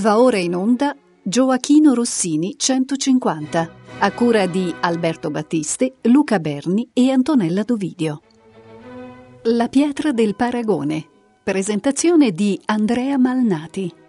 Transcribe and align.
Va 0.00 0.18
ora 0.18 0.38
in 0.38 0.54
onda 0.54 0.96
Gioachino 1.22 1.92
Rossini 1.92 2.54
150, 2.56 3.70
a 3.98 4.12
cura 4.12 4.46
di 4.46 4.74
Alberto 4.80 5.30
Battisti, 5.30 5.92
Luca 6.04 6.38
Berni 6.38 6.88
e 6.94 7.10
Antonella 7.10 7.64
Dovidio. 7.64 8.22
La 9.42 9.68
pietra 9.68 10.12
del 10.12 10.36
paragone. 10.36 11.06
Presentazione 11.42 12.30
di 12.30 12.58
Andrea 12.64 13.18
Malnati. 13.18 13.99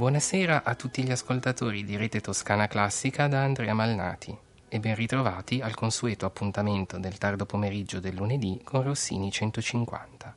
Buonasera 0.00 0.64
a 0.64 0.74
tutti 0.76 1.04
gli 1.04 1.10
ascoltatori 1.10 1.84
di 1.84 1.94
Rete 1.94 2.22
Toscana 2.22 2.66
Classica 2.68 3.28
da 3.28 3.42
Andrea 3.42 3.74
Malnati 3.74 4.34
e 4.66 4.80
ben 4.80 4.94
ritrovati 4.94 5.60
al 5.60 5.74
consueto 5.74 6.24
appuntamento 6.24 6.96
del 6.96 7.18
tardo 7.18 7.44
pomeriggio 7.44 8.00
del 8.00 8.14
lunedì 8.14 8.62
con 8.64 8.82
Rossini 8.82 9.30
150. 9.30 10.36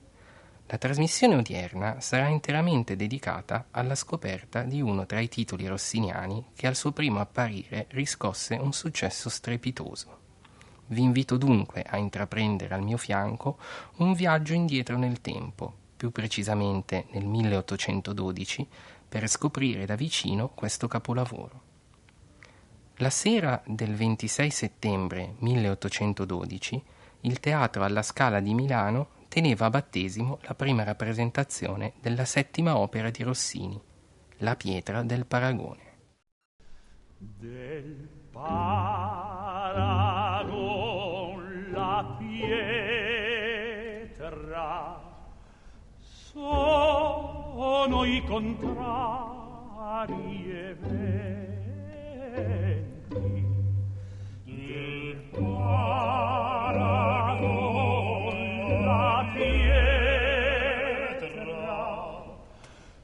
La 0.67 0.77
trasmissione 0.77 1.35
odierna 1.35 2.01
sarà 2.01 2.27
interamente 2.27 2.97
dedicata 2.97 3.67
alla 3.71 3.95
scoperta 3.95 4.63
di 4.63 4.81
uno 4.81 5.05
tra 5.05 5.21
i 5.21 5.29
titoli 5.29 5.65
rossiniani 5.65 6.47
che 6.53 6.67
al 6.67 6.75
suo 6.75 6.91
primo 6.91 7.21
apparire 7.21 7.85
riscosse 7.91 8.55
un 8.55 8.73
successo 8.73 9.29
strepitoso. 9.29 10.17
Vi 10.87 11.01
invito 11.01 11.37
dunque 11.37 11.83
a 11.83 11.95
intraprendere 11.95 12.75
al 12.75 12.83
mio 12.83 12.97
fianco 12.97 13.57
un 13.99 14.11
viaggio 14.11 14.51
indietro 14.51 14.97
nel 14.97 15.21
tempo, 15.21 15.73
più 15.95 16.11
precisamente 16.11 17.05
nel 17.11 17.25
1812, 17.25 18.67
per 19.13 19.29
scoprire 19.29 19.85
da 19.85 19.93
vicino 19.93 20.49
questo 20.49 20.87
capolavoro. 20.87 21.61
La 22.95 23.11
sera 23.11 23.61
del 23.63 23.93
26 23.93 24.49
settembre 24.49 25.35
1812 25.37 26.83
il 27.21 27.39
Teatro 27.39 27.83
alla 27.83 28.01
Scala 28.01 28.39
di 28.39 28.55
Milano 28.55 29.09
teneva 29.27 29.67
a 29.67 29.69
battesimo 29.69 30.39
la 30.41 30.55
prima 30.55 30.81
rappresentazione 30.81 31.93
della 32.01 32.25
settima 32.25 32.75
opera 32.75 33.11
di 33.11 33.21
Rossini, 33.21 33.79
La 34.37 34.55
pietra 34.55 35.03
del 35.03 35.27
paragone. 35.27 35.81
Del 37.19 38.09
paragon 38.31 38.63
la 41.71 42.15
pietra 42.17 43.43
sono 47.63 48.03
i 48.03 48.21
contrari 48.25 48.51
e 50.51 50.75
venti. 50.81 51.21
Il 54.43 55.15
paragon 55.31 55.63
la 58.83 59.25
pietra. 59.33 59.95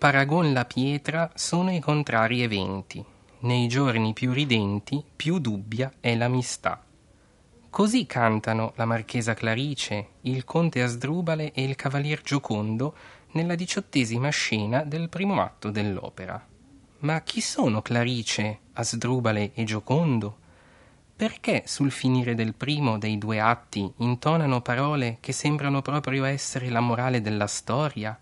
paragon 0.00 0.54
la 0.54 0.64
pietra 0.64 1.30
sono 1.34 1.70
i 1.70 1.78
contrari 1.78 2.40
eventi. 2.40 3.04
Nei 3.40 3.68
giorni 3.68 4.14
più 4.14 4.32
ridenti, 4.32 5.04
più 5.14 5.38
dubbia 5.38 5.92
è 6.00 6.16
l'amistà. 6.16 6.82
Così 7.68 8.06
cantano 8.06 8.72
la 8.76 8.86
marchesa 8.86 9.34
Clarice, 9.34 10.12
il 10.22 10.46
conte 10.46 10.80
Asdrubale 10.80 11.52
e 11.52 11.64
il 11.64 11.76
cavalier 11.76 12.22
Giocondo 12.22 12.94
nella 13.32 13.54
diciottesima 13.54 14.30
scena 14.30 14.84
del 14.84 15.10
primo 15.10 15.42
atto 15.42 15.70
dell'opera. 15.70 16.42
Ma 17.00 17.20
chi 17.20 17.42
sono 17.42 17.82
Clarice, 17.82 18.60
Asdrubale 18.72 19.52
e 19.52 19.64
Giocondo? 19.64 20.38
Perché 21.14 21.64
sul 21.66 21.90
finire 21.90 22.34
del 22.34 22.54
primo 22.54 22.96
dei 22.96 23.18
due 23.18 23.38
atti 23.38 23.92
intonano 23.98 24.62
parole 24.62 25.18
che 25.20 25.32
sembrano 25.32 25.82
proprio 25.82 26.24
essere 26.24 26.70
la 26.70 26.80
morale 26.80 27.20
della 27.20 27.46
storia? 27.46 28.18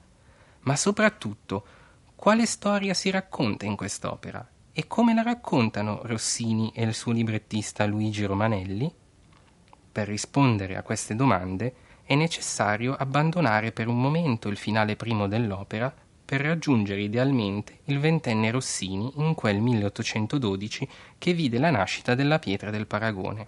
Ma 0.60 0.76
soprattutto, 0.76 1.66
quale 2.14 2.46
storia 2.46 2.94
si 2.94 3.10
racconta 3.10 3.64
in 3.64 3.76
quest'opera 3.76 4.46
e 4.72 4.86
come 4.86 5.14
la 5.14 5.22
raccontano 5.22 6.00
Rossini 6.02 6.72
e 6.74 6.84
il 6.84 6.94
suo 6.94 7.12
librettista 7.12 7.86
Luigi 7.86 8.24
Romanelli? 8.24 8.92
Per 9.90 10.06
rispondere 10.06 10.76
a 10.76 10.82
queste 10.82 11.14
domande 11.14 11.74
è 12.04 12.14
necessario 12.14 12.94
abbandonare 12.94 13.72
per 13.72 13.88
un 13.88 14.00
momento 14.00 14.48
il 14.48 14.56
finale 14.56 14.96
primo 14.96 15.28
dell'opera 15.28 15.94
per 16.24 16.42
raggiungere 16.42 17.00
idealmente 17.00 17.80
il 17.84 17.98
ventenne 17.98 18.50
Rossini 18.50 19.12
in 19.16 19.34
quel 19.34 19.60
1812 19.60 20.88
che 21.16 21.32
vide 21.32 21.58
la 21.58 21.70
nascita 21.70 22.14
della 22.14 22.38
pietra 22.38 22.70
del 22.70 22.86
paragone. 22.86 23.46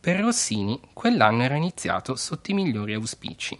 Per 0.00 0.20
Rossini 0.20 0.80
quell'anno 0.92 1.42
era 1.42 1.54
iniziato 1.54 2.16
sotto 2.16 2.50
i 2.50 2.54
migliori 2.54 2.94
auspici. 2.94 3.56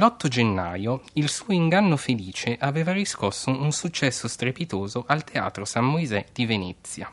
L'8 0.00 0.28
gennaio 0.28 1.02
il 1.14 1.28
suo 1.28 1.52
inganno 1.52 1.94
felice 1.98 2.56
aveva 2.58 2.90
riscosso 2.90 3.50
un 3.50 3.70
successo 3.70 4.28
strepitoso 4.28 5.04
al 5.06 5.24
Teatro 5.24 5.66
San 5.66 5.84
Moisè 5.84 6.24
di 6.32 6.46
Venezia. 6.46 7.12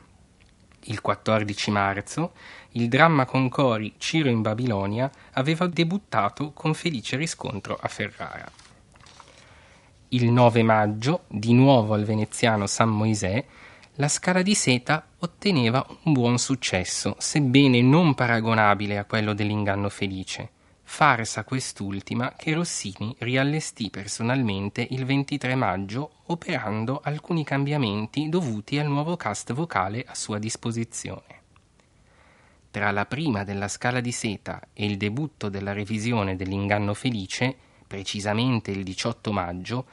Il 0.85 1.01
14 1.01 1.69
marzo 1.69 2.31
il 2.71 2.87
dramma 2.87 3.25
con 3.25 3.49
cori 3.49 3.95
Ciro 3.97 4.29
in 4.29 4.41
Babilonia 4.41 5.11
aveva 5.33 5.67
debuttato 5.67 6.53
con 6.53 6.73
felice 6.73 7.17
riscontro 7.17 7.77
a 7.77 7.89
Ferrara. 7.89 8.49
Il 10.07 10.31
9 10.31 10.63
maggio, 10.63 11.25
di 11.27 11.53
nuovo 11.53 11.93
al 11.93 12.05
veneziano 12.05 12.67
San 12.67 12.87
Moisè, 12.87 13.43
la 13.95 14.07
Scala 14.07 14.41
di 14.41 14.55
Seta 14.55 15.05
otteneva 15.19 15.85
un 16.03 16.13
buon 16.13 16.39
successo, 16.39 17.15
sebbene 17.17 17.81
non 17.81 18.13
paragonabile 18.13 18.97
a 18.97 19.03
quello 19.03 19.33
dell'inganno 19.33 19.89
felice 19.89 20.51
farsa 20.89 21.43
quest'ultima 21.43 22.33
che 22.35 22.53
Rossini 22.53 23.13
riallestì 23.19 23.89
personalmente 23.89 24.87
il 24.89 25.05
23 25.05 25.53
maggio 25.53 26.11
operando 26.27 27.01
alcuni 27.03 27.43
cambiamenti 27.43 28.29
dovuti 28.29 28.79
al 28.79 28.87
nuovo 28.87 29.17
cast 29.17 29.53
vocale 29.53 30.03
a 30.07 30.15
sua 30.15 30.39
disposizione. 30.39 31.41
Tra 32.71 32.89
la 32.91 33.05
prima 33.05 33.43
della 33.43 33.67
Scala 33.67 33.99
di 33.99 34.13
Seta 34.13 34.61
e 34.73 34.85
il 34.85 34.97
debutto 34.97 35.49
della 35.49 35.73
revisione 35.73 36.37
dell'Inganno 36.37 36.93
Felice 36.93 37.53
precisamente 37.85 38.71
il 38.71 38.83
18 38.83 39.31
maggio, 39.33 39.85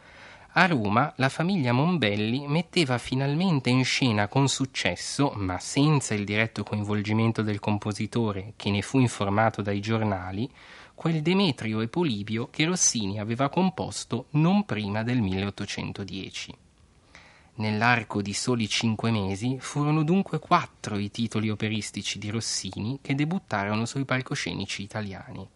a 0.57 0.67
Roma 0.67 1.13
la 1.17 1.29
famiglia 1.29 1.73
Mombelli 1.73 2.47
metteva 2.47 2.97
finalmente 2.99 3.69
in 3.69 3.85
scena 3.85 4.29
con 4.29 4.49
successo, 4.49 5.33
ma 5.35 5.59
senza 5.59 6.15
il 6.15 6.25
diretto 6.25 6.63
coinvolgimento 6.63 7.43
del 7.43 7.59
compositore, 7.59 8.53
che 8.55 8.71
ne 8.71 8.81
fu 8.81 9.01
informato 9.01 9.61
dai 9.63 9.81
giornali, 9.81 10.49
quel 10.95 11.23
Demetrio 11.23 11.81
e 11.81 11.89
Polibio 11.89 12.49
che 12.51 12.65
Rossini 12.65 13.19
aveva 13.19 13.49
composto 13.49 14.27
non 14.31 14.65
prima 14.65 15.03
del 15.03 15.21
1810. 15.21 16.55
Nell'arco 17.57 18.23
di 18.23 18.33
soli 18.33 18.69
cinque 18.69 19.11
mesi 19.11 19.59
furono 19.61 20.03
dunque 20.03 20.39
quattro 20.39 20.99
i 20.99 21.11
titoli 21.11 21.51
operistici 21.51 22.19
di 22.19 22.31
Rossini 22.31 22.99
che 23.01 23.15
debuttarono 23.15 23.85
sui 23.85 24.05
palcoscenici 24.05 24.83
italiani. 24.83 25.47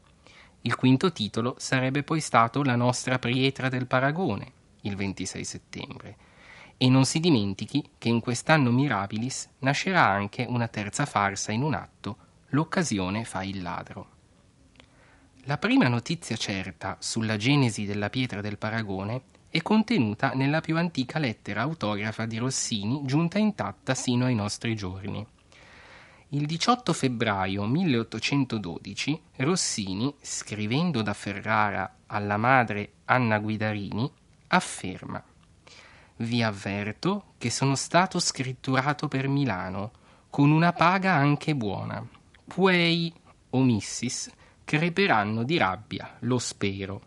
Il 0.62 0.74
quinto 0.74 1.12
titolo 1.12 1.54
sarebbe 1.58 2.02
poi 2.02 2.20
stato 2.20 2.62
La 2.62 2.76
nostra 2.76 3.18
Prietra 3.18 3.68
del 3.68 3.86
Paragone, 3.86 4.52
il 4.82 4.96
26 4.96 5.44
settembre. 5.44 6.16
E 6.76 6.88
non 6.88 7.04
si 7.04 7.18
dimentichi 7.18 7.90
che 7.98 8.08
in 8.08 8.20
quest'anno 8.20 8.70
Mirabilis 8.70 9.48
nascerà 9.60 10.06
anche 10.06 10.46
una 10.48 10.68
terza 10.68 11.06
farsa 11.06 11.50
in 11.50 11.62
un 11.62 11.74
atto, 11.74 12.16
L'occasione 12.52 13.24
fa 13.24 13.42
il 13.42 13.60
ladro. 13.60 14.17
La 15.48 15.56
prima 15.56 15.88
notizia 15.88 16.36
certa 16.36 16.98
sulla 17.00 17.38
genesi 17.38 17.86
della 17.86 18.10
pietra 18.10 18.42
del 18.42 18.58
Paragone 18.58 19.22
è 19.48 19.62
contenuta 19.62 20.32
nella 20.34 20.60
più 20.60 20.76
antica 20.76 21.18
lettera 21.18 21.62
autografa 21.62 22.26
di 22.26 22.36
Rossini 22.36 23.00
giunta 23.06 23.38
intatta 23.38 23.94
sino 23.94 24.26
ai 24.26 24.34
nostri 24.34 24.76
giorni. 24.76 25.26
Il 26.28 26.44
18 26.44 26.92
febbraio 26.92 27.64
1812 27.64 29.22
Rossini, 29.36 30.14
scrivendo 30.20 31.00
da 31.00 31.14
Ferrara 31.14 32.00
alla 32.04 32.36
madre 32.36 32.96
Anna 33.06 33.38
Guidarini, 33.38 34.12
afferma 34.48 35.24
Vi 36.16 36.42
avverto 36.42 37.32
che 37.38 37.48
sono 37.48 37.74
stato 37.74 38.20
scritturato 38.20 39.08
per 39.08 39.28
Milano, 39.28 39.92
con 40.28 40.50
una 40.50 40.74
paga 40.74 41.14
anche 41.14 41.54
buona. 41.54 42.06
Puei 42.44 43.10
o 43.48 43.62
missis 43.62 44.30
creperanno 44.68 45.44
di 45.44 45.56
rabbia, 45.56 46.16
lo 46.20 46.38
spero. 46.38 47.00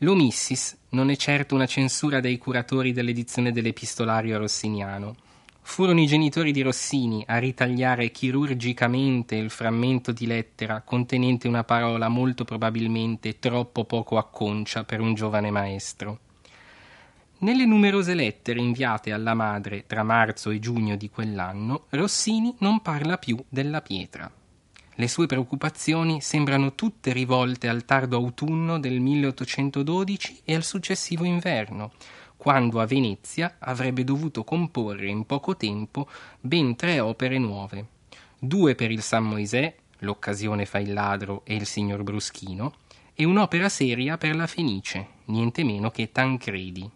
L'omissis 0.00 0.76
non 0.90 1.08
è 1.08 1.16
certo 1.16 1.54
una 1.54 1.64
censura 1.64 2.20
dei 2.20 2.36
curatori 2.36 2.92
dell'edizione 2.92 3.52
dell'epistolario 3.52 4.36
rossiniano. 4.36 5.16
Furono 5.62 5.98
i 5.98 6.06
genitori 6.06 6.52
di 6.52 6.60
Rossini 6.60 7.24
a 7.26 7.38
ritagliare 7.38 8.10
chirurgicamente 8.10 9.34
il 9.34 9.48
frammento 9.48 10.12
di 10.12 10.26
lettera 10.26 10.82
contenente 10.82 11.48
una 11.48 11.64
parola 11.64 12.08
molto 12.08 12.44
probabilmente 12.44 13.38
troppo 13.38 13.86
poco 13.86 14.18
acconcia 14.18 14.84
per 14.84 15.00
un 15.00 15.14
giovane 15.14 15.50
maestro. 15.50 16.18
Nelle 17.38 17.64
numerose 17.64 18.12
lettere 18.12 18.60
inviate 18.60 19.10
alla 19.10 19.32
madre 19.32 19.86
tra 19.86 20.02
marzo 20.02 20.50
e 20.50 20.58
giugno 20.58 20.96
di 20.96 21.08
quell'anno, 21.08 21.86
Rossini 21.88 22.54
non 22.58 22.82
parla 22.82 23.16
più 23.16 23.42
della 23.48 23.80
pietra. 23.80 24.30
Le 25.00 25.08
sue 25.08 25.24
preoccupazioni 25.24 26.20
sembrano 26.20 26.74
tutte 26.74 27.14
rivolte 27.14 27.68
al 27.68 27.86
tardo 27.86 28.18
autunno 28.18 28.78
del 28.78 29.00
1812 29.00 30.42
e 30.44 30.54
al 30.54 30.62
successivo 30.62 31.24
inverno, 31.24 31.92
quando 32.36 32.82
a 32.82 32.84
Venezia 32.84 33.56
avrebbe 33.60 34.04
dovuto 34.04 34.44
comporre 34.44 35.08
in 35.08 35.24
poco 35.24 35.56
tempo 35.56 36.06
ben 36.38 36.76
tre 36.76 37.00
opere 37.00 37.38
nuove, 37.38 37.86
due 38.38 38.74
per 38.74 38.90
il 38.90 39.00
San 39.00 39.24
Moisè, 39.24 39.74
L'occasione 40.00 40.66
fa 40.66 40.78
il 40.78 40.92
ladro 40.92 41.42
e 41.44 41.54
il 41.54 41.64
signor 41.64 42.02
Bruschino, 42.02 42.74
e 43.14 43.24
un'opera 43.24 43.70
seria 43.70 44.18
per 44.18 44.36
la 44.36 44.46
Fenice, 44.46 45.06
niente 45.26 45.64
meno 45.64 45.90
che 45.90 46.12
Tancredi. 46.12 46.90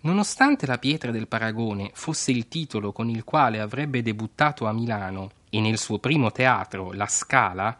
Nonostante 0.00 0.66
la 0.66 0.78
pietra 0.78 1.12
del 1.12 1.28
Paragone 1.28 1.92
fosse 1.94 2.32
il 2.32 2.48
titolo 2.48 2.90
con 2.90 3.08
il 3.08 3.22
quale 3.22 3.60
avrebbe 3.60 4.02
debuttato 4.02 4.66
a 4.66 4.72
Milano 4.72 5.30
e 5.56 5.60
nel 5.60 5.78
suo 5.78 5.98
primo 5.98 6.30
teatro, 6.30 6.92
La 6.92 7.06
Scala, 7.06 7.78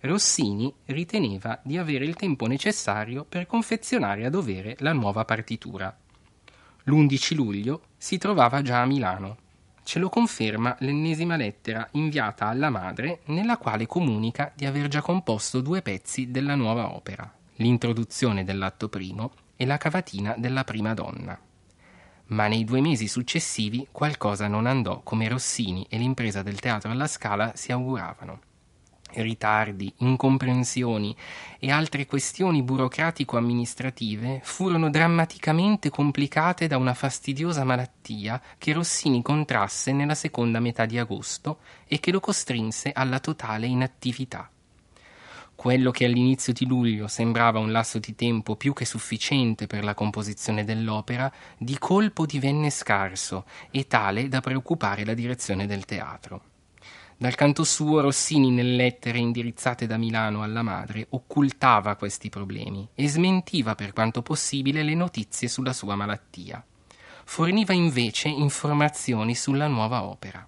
Rossini 0.00 0.70
riteneva 0.86 1.58
di 1.64 1.78
avere 1.78 2.04
il 2.04 2.16
tempo 2.16 2.46
necessario 2.46 3.24
per 3.24 3.46
confezionare 3.46 4.26
a 4.26 4.30
dovere 4.30 4.76
la 4.80 4.92
nuova 4.92 5.24
partitura. 5.24 5.96
L'11 6.82 7.34
luglio 7.34 7.80
si 7.96 8.18
trovava 8.18 8.60
già 8.60 8.82
a 8.82 8.84
Milano. 8.84 9.38
Ce 9.84 9.98
lo 9.98 10.10
conferma 10.10 10.76
l'ennesima 10.80 11.36
lettera 11.36 11.88
inviata 11.92 12.48
alla 12.48 12.68
madre 12.68 13.20
nella 13.26 13.56
quale 13.56 13.86
comunica 13.86 14.52
di 14.54 14.66
aver 14.66 14.88
già 14.88 15.00
composto 15.00 15.62
due 15.62 15.80
pezzi 15.80 16.30
della 16.30 16.54
nuova 16.54 16.94
opera, 16.94 17.30
l'introduzione 17.56 18.44
dell'atto 18.44 18.90
primo 18.90 19.32
e 19.56 19.64
la 19.64 19.78
cavatina 19.78 20.34
della 20.36 20.64
prima 20.64 20.92
donna 20.92 21.43
ma 22.26 22.46
nei 22.46 22.64
due 22.64 22.80
mesi 22.80 23.08
successivi 23.08 23.86
qualcosa 23.90 24.48
non 24.48 24.66
andò 24.66 25.00
come 25.02 25.28
Rossini 25.28 25.86
e 25.88 25.98
l'impresa 25.98 26.42
del 26.42 26.60
teatro 26.60 26.90
alla 26.90 27.06
Scala 27.06 27.52
si 27.54 27.72
auguravano. 27.72 28.40
Ritardi, 29.16 29.92
incomprensioni 29.98 31.14
e 31.60 31.70
altre 31.70 32.06
questioni 32.06 32.62
burocratico-amministrative 32.62 34.40
furono 34.42 34.90
drammaticamente 34.90 35.88
complicate 35.88 36.66
da 36.66 36.78
una 36.78 36.94
fastidiosa 36.94 37.62
malattia 37.62 38.40
che 38.58 38.72
Rossini 38.72 39.22
contrasse 39.22 39.92
nella 39.92 40.16
seconda 40.16 40.58
metà 40.58 40.84
di 40.84 40.98
agosto 40.98 41.58
e 41.86 42.00
che 42.00 42.10
lo 42.10 42.20
costrinse 42.20 42.90
alla 42.92 43.20
totale 43.20 43.66
inattività. 43.66 44.50
Quello 45.54 45.90
che 45.92 46.04
all'inizio 46.04 46.52
di 46.52 46.66
luglio 46.66 47.06
sembrava 47.06 47.58
un 47.58 47.72
lasso 47.72 47.98
di 47.98 48.14
tempo 48.14 48.56
più 48.56 48.72
che 48.72 48.84
sufficiente 48.84 49.66
per 49.66 49.84
la 49.84 49.94
composizione 49.94 50.64
dell'opera, 50.64 51.32
di 51.56 51.78
colpo 51.78 52.26
divenne 52.26 52.70
scarso 52.70 53.46
e 53.70 53.86
tale 53.86 54.28
da 54.28 54.40
preoccupare 54.40 55.04
la 55.04 55.14
direzione 55.14 55.66
del 55.66 55.84
teatro. 55.84 56.42
Dal 57.16 57.36
canto 57.36 57.62
suo 57.62 58.00
Rossini 58.00 58.50
nelle 58.50 58.74
lettere 58.74 59.18
indirizzate 59.18 59.86
da 59.86 59.96
Milano 59.96 60.42
alla 60.42 60.62
madre 60.62 61.06
occultava 61.10 61.94
questi 61.94 62.28
problemi 62.28 62.86
e 62.92 63.08
smentiva 63.08 63.76
per 63.76 63.92
quanto 63.92 64.20
possibile 64.20 64.82
le 64.82 64.94
notizie 64.94 65.48
sulla 65.48 65.72
sua 65.72 65.94
malattia. 65.94 66.62
Forniva 67.24 67.72
invece 67.72 68.28
informazioni 68.28 69.34
sulla 69.34 69.68
nuova 69.68 70.02
opera. 70.02 70.46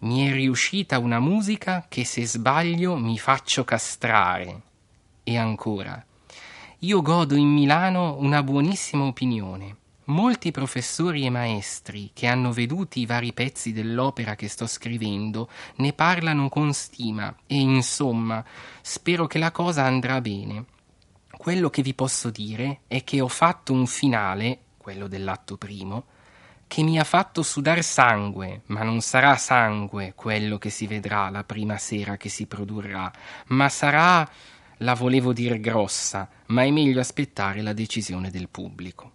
Mi 0.00 0.28
è 0.28 0.32
riuscita 0.32 1.00
una 1.00 1.18
musica 1.18 1.86
che 1.88 2.04
se 2.04 2.24
sbaglio 2.24 2.96
mi 2.96 3.18
faccio 3.18 3.64
castrare. 3.64 4.62
E 5.24 5.36
ancora, 5.36 6.00
io 6.78 7.02
godo 7.02 7.34
in 7.34 7.48
Milano 7.48 8.16
una 8.20 8.44
buonissima 8.44 9.02
opinione. 9.02 9.76
Molti 10.04 10.52
professori 10.52 11.26
e 11.26 11.30
maestri 11.30 12.12
che 12.14 12.28
hanno 12.28 12.52
veduti 12.52 13.00
i 13.00 13.06
vari 13.06 13.32
pezzi 13.32 13.72
dell'opera 13.72 14.36
che 14.36 14.46
sto 14.46 14.68
scrivendo 14.68 15.50
ne 15.78 15.92
parlano 15.92 16.48
con 16.48 16.72
stima 16.72 17.34
e 17.48 17.56
insomma 17.56 18.44
spero 18.80 19.26
che 19.26 19.38
la 19.38 19.50
cosa 19.50 19.82
andrà 19.82 20.20
bene. 20.20 20.64
Quello 21.28 21.70
che 21.70 21.82
vi 21.82 21.92
posso 21.92 22.30
dire 22.30 22.82
è 22.86 23.02
che 23.02 23.20
ho 23.20 23.28
fatto 23.28 23.72
un 23.72 23.88
finale, 23.88 24.60
quello 24.76 25.08
dell'atto 25.08 25.56
primo, 25.56 26.04
che 26.68 26.82
mi 26.82 26.98
ha 26.98 27.04
fatto 27.04 27.42
sudar 27.42 27.82
sangue, 27.82 28.60
ma 28.66 28.82
non 28.82 29.00
sarà 29.00 29.36
sangue 29.36 30.12
quello 30.14 30.58
che 30.58 30.68
si 30.70 30.86
vedrà 30.86 31.30
la 31.30 31.42
prima 31.42 31.78
sera 31.78 32.16
che 32.18 32.28
si 32.28 32.46
produrrà, 32.46 33.10
ma 33.48 33.68
sarà 33.68 34.30
la 34.78 34.94
volevo 34.94 35.32
dir 35.32 35.58
grossa, 35.58 36.28
ma 36.48 36.62
è 36.62 36.70
meglio 36.70 37.00
aspettare 37.00 37.62
la 37.62 37.72
decisione 37.72 38.30
del 38.30 38.48
pubblico. 38.48 39.12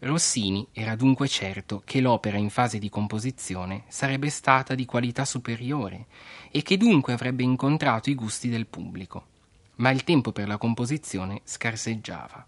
Rossini 0.00 0.66
era 0.72 0.94
dunque 0.96 1.26
certo 1.28 1.80
che 1.84 2.00
l'opera 2.00 2.36
in 2.36 2.50
fase 2.50 2.78
di 2.78 2.88
composizione 2.88 3.84
sarebbe 3.88 4.28
stata 4.28 4.74
di 4.74 4.84
qualità 4.84 5.24
superiore 5.24 6.06
e 6.50 6.62
che 6.62 6.76
dunque 6.76 7.12
avrebbe 7.12 7.44
incontrato 7.44 8.10
i 8.10 8.14
gusti 8.14 8.48
del 8.48 8.66
pubblico, 8.66 9.26
ma 9.76 9.90
il 9.90 10.04
tempo 10.04 10.32
per 10.32 10.48
la 10.48 10.58
composizione 10.58 11.40
scarseggiava. 11.44 12.46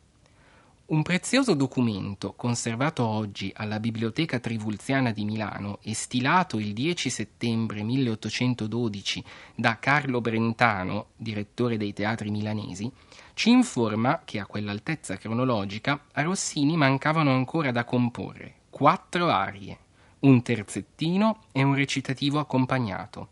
Un 0.90 1.02
prezioso 1.02 1.54
documento 1.54 2.32
conservato 2.32 3.06
oggi 3.06 3.52
alla 3.54 3.78
Biblioteca 3.78 4.40
Trivulziana 4.40 5.12
di 5.12 5.24
Milano 5.24 5.78
e 5.82 5.94
stilato 5.94 6.58
il 6.58 6.72
10 6.72 7.10
settembre 7.10 7.84
1812 7.84 9.22
da 9.54 9.78
Carlo 9.78 10.20
Brentano, 10.20 11.10
direttore 11.14 11.76
dei 11.76 11.92
teatri 11.92 12.32
milanesi, 12.32 12.90
ci 13.34 13.50
informa 13.50 14.22
che 14.24 14.40
a 14.40 14.46
quell'altezza 14.46 15.16
cronologica 15.16 16.06
a 16.10 16.22
Rossini 16.22 16.76
mancavano 16.76 17.30
ancora 17.32 17.70
da 17.70 17.84
comporre 17.84 18.54
quattro 18.68 19.28
arie, 19.28 19.78
un 20.20 20.42
terzettino 20.42 21.42
e 21.52 21.62
un 21.62 21.76
recitativo 21.76 22.40
accompagnato. 22.40 23.28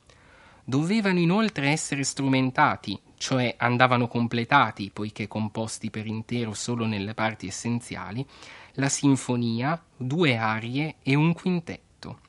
Dovevano 0.69 1.19
inoltre 1.19 1.71
essere 1.71 2.03
strumentati 2.05 3.01
cioè 3.17 3.55
andavano 3.59 4.07
completati, 4.07 4.91
poiché 4.91 5.27
composti 5.27 5.91
per 5.91 6.07
intero 6.07 6.53
solo 6.55 6.87
nelle 6.87 7.15
parti 7.15 7.47
essenziali, 7.47 8.25
la 8.75 8.91
sinfonia, 8.91 9.83
due 9.97 10.37
arie 10.37 10.97
e 11.03 11.15
un 11.15 11.33
quintetto. 11.33 12.21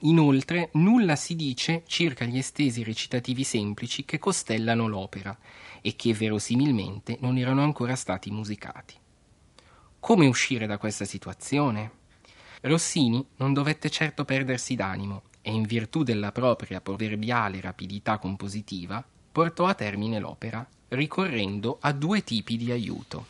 Inoltre, 0.00 0.70
nulla 0.72 1.16
si 1.16 1.36
dice 1.36 1.84
circa 1.86 2.24
gli 2.24 2.38
estesi 2.38 2.82
recitativi 2.82 3.44
semplici 3.44 4.06
che 4.06 4.18
costellano 4.18 4.88
l'opera 4.88 5.36
e 5.80 5.96
che 5.96 6.12
verosimilmente 6.12 7.18
non 7.20 7.38
erano 7.38 7.62
ancora 7.62 7.94
stati 7.94 8.30
musicati. 8.30 8.94
Come 10.00 10.26
uscire 10.26 10.66
da 10.66 10.76
questa 10.76 11.04
situazione? 11.04 11.90
Rossini 12.62 13.24
non 13.36 13.52
dovette 13.52 13.90
certo 13.90 14.24
perdersi 14.24 14.74
d'animo 14.74 15.22
e 15.46 15.52
in 15.52 15.62
virtù 15.62 16.02
della 16.02 16.32
propria 16.32 16.80
proverbiale 16.80 17.60
rapidità 17.60 18.18
compositiva 18.18 19.04
portò 19.30 19.66
a 19.66 19.74
termine 19.74 20.18
l'opera 20.18 20.66
ricorrendo 20.88 21.78
a 21.82 21.92
due 21.92 22.24
tipi 22.24 22.56
di 22.56 22.72
aiuto. 22.72 23.26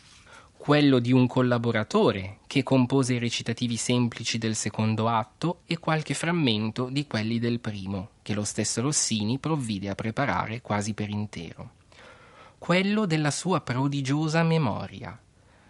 Quello 0.57 0.97
di 0.97 1.11
un 1.11 1.27
collaboratore 1.27 2.39
che 2.47 2.63
compose 2.63 3.13
i 3.13 3.19
recitativi 3.19 3.75
semplici 3.75 4.39
del 4.39 4.55
secondo 4.55 5.07
atto 5.07 5.59
e 5.67 5.77
qualche 5.77 6.15
frammento 6.15 6.89
di 6.89 7.05
quelli 7.05 7.37
del 7.37 7.59
primo, 7.59 8.09
che 8.23 8.33
lo 8.33 8.43
stesso 8.43 8.81
Rossini 8.81 9.37
provvide 9.37 9.89
a 9.89 9.95
preparare 9.95 10.61
quasi 10.61 10.95
per 10.95 11.09
intero. 11.09 11.69
Quello 12.57 13.05
della 13.05 13.29
sua 13.29 13.61
prodigiosa 13.61 14.41
memoria. 14.41 15.15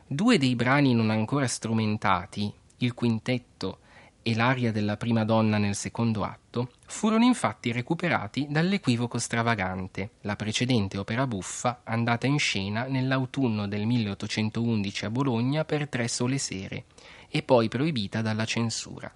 Due 0.08 0.38
dei 0.38 0.56
brani 0.56 0.94
non 0.94 1.10
ancora 1.10 1.46
strumentati, 1.46 2.50
il 2.78 2.94
quintetto 2.94 3.80
e 4.28 4.36
l'aria 4.36 4.74
della 4.74 4.98
prima 4.98 5.24
donna 5.24 5.58
nel 5.58 5.74
secondo 5.74 6.26
atto 6.26 6.72
furono 6.86 7.24
infatti 7.24 7.72
recuperati 7.72 8.46
dall'equivoco 8.50 9.20
stravagante, 9.20 10.16
la 10.24 10.36
precedente 10.36 10.98
opera 10.98 11.26
buffa 11.26 11.80
andata 11.86 12.28
in 12.28 12.38
scena 12.38 12.88
nell'autunno 12.88 13.70
del 13.70 13.86
1811 13.86 15.06
a 15.06 15.10
Bologna 15.10 15.64
per 15.64 15.88
tre 15.88 16.10
sole 16.10 16.40
sere 16.40 16.88
e 17.30 17.42
poi 17.42 17.70
proibita 17.70 18.22
dalla 18.22 18.44
censura. 18.44 19.10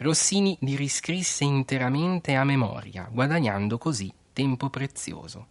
Rossini 0.00 0.58
li 0.60 0.76
riscrisse 0.76 1.44
interamente 1.44 2.34
a 2.34 2.44
memoria, 2.44 3.08
guadagnando 3.10 3.78
così 3.78 4.12
tempo 4.34 4.68
prezioso. 4.68 5.46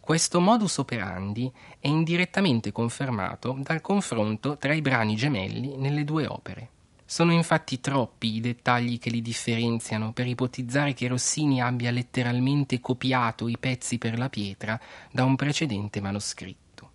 Questo 0.00 0.40
modus 0.40 0.78
operandi 0.78 1.48
è 1.78 1.86
indirettamente 1.86 2.72
confermato 2.72 3.56
dal 3.60 3.80
confronto 3.80 4.56
tra 4.56 4.74
i 4.74 4.80
brani 4.80 5.14
gemelli 5.14 5.76
nelle 5.76 6.02
due 6.02 6.26
opere. 6.26 6.70
Sono 7.10 7.32
infatti 7.32 7.80
troppi 7.80 8.36
i 8.36 8.40
dettagli 8.40 9.00
che 9.00 9.10
li 9.10 9.20
differenziano 9.20 10.12
per 10.12 10.28
ipotizzare 10.28 10.94
che 10.94 11.08
Rossini 11.08 11.60
abbia 11.60 11.90
letteralmente 11.90 12.78
copiato 12.78 13.48
i 13.48 13.58
pezzi 13.58 13.98
per 13.98 14.16
la 14.16 14.28
pietra 14.28 14.80
da 15.10 15.24
un 15.24 15.34
precedente 15.34 16.00
manoscritto. 16.00 16.90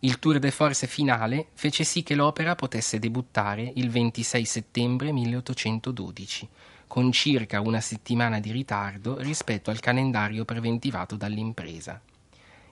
Il 0.00 0.18
tour 0.18 0.38
de 0.38 0.50
force 0.50 0.86
finale 0.86 1.46
fece 1.54 1.84
sì 1.84 2.02
che 2.02 2.14
l'opera 2.14 2.54
potesse 2.54 2.98
debuttare 2.98 3.72
il 3.76 3.88
26 3.88 4.44
settembre 4.44 5.10
1812, 5.10 6.46
con 6.86 7.10
circa 7.10 7.62
una 7.62 7.80
settimana 7.80 8.40
di 8.40 8.52
ritardo 8.52 9.16
rispetto 9.20 9.70
al 9.70 9.80
calendario 9.80 10.44
preventivato 10.44 11.16
dall'impresa. 11.16 11.98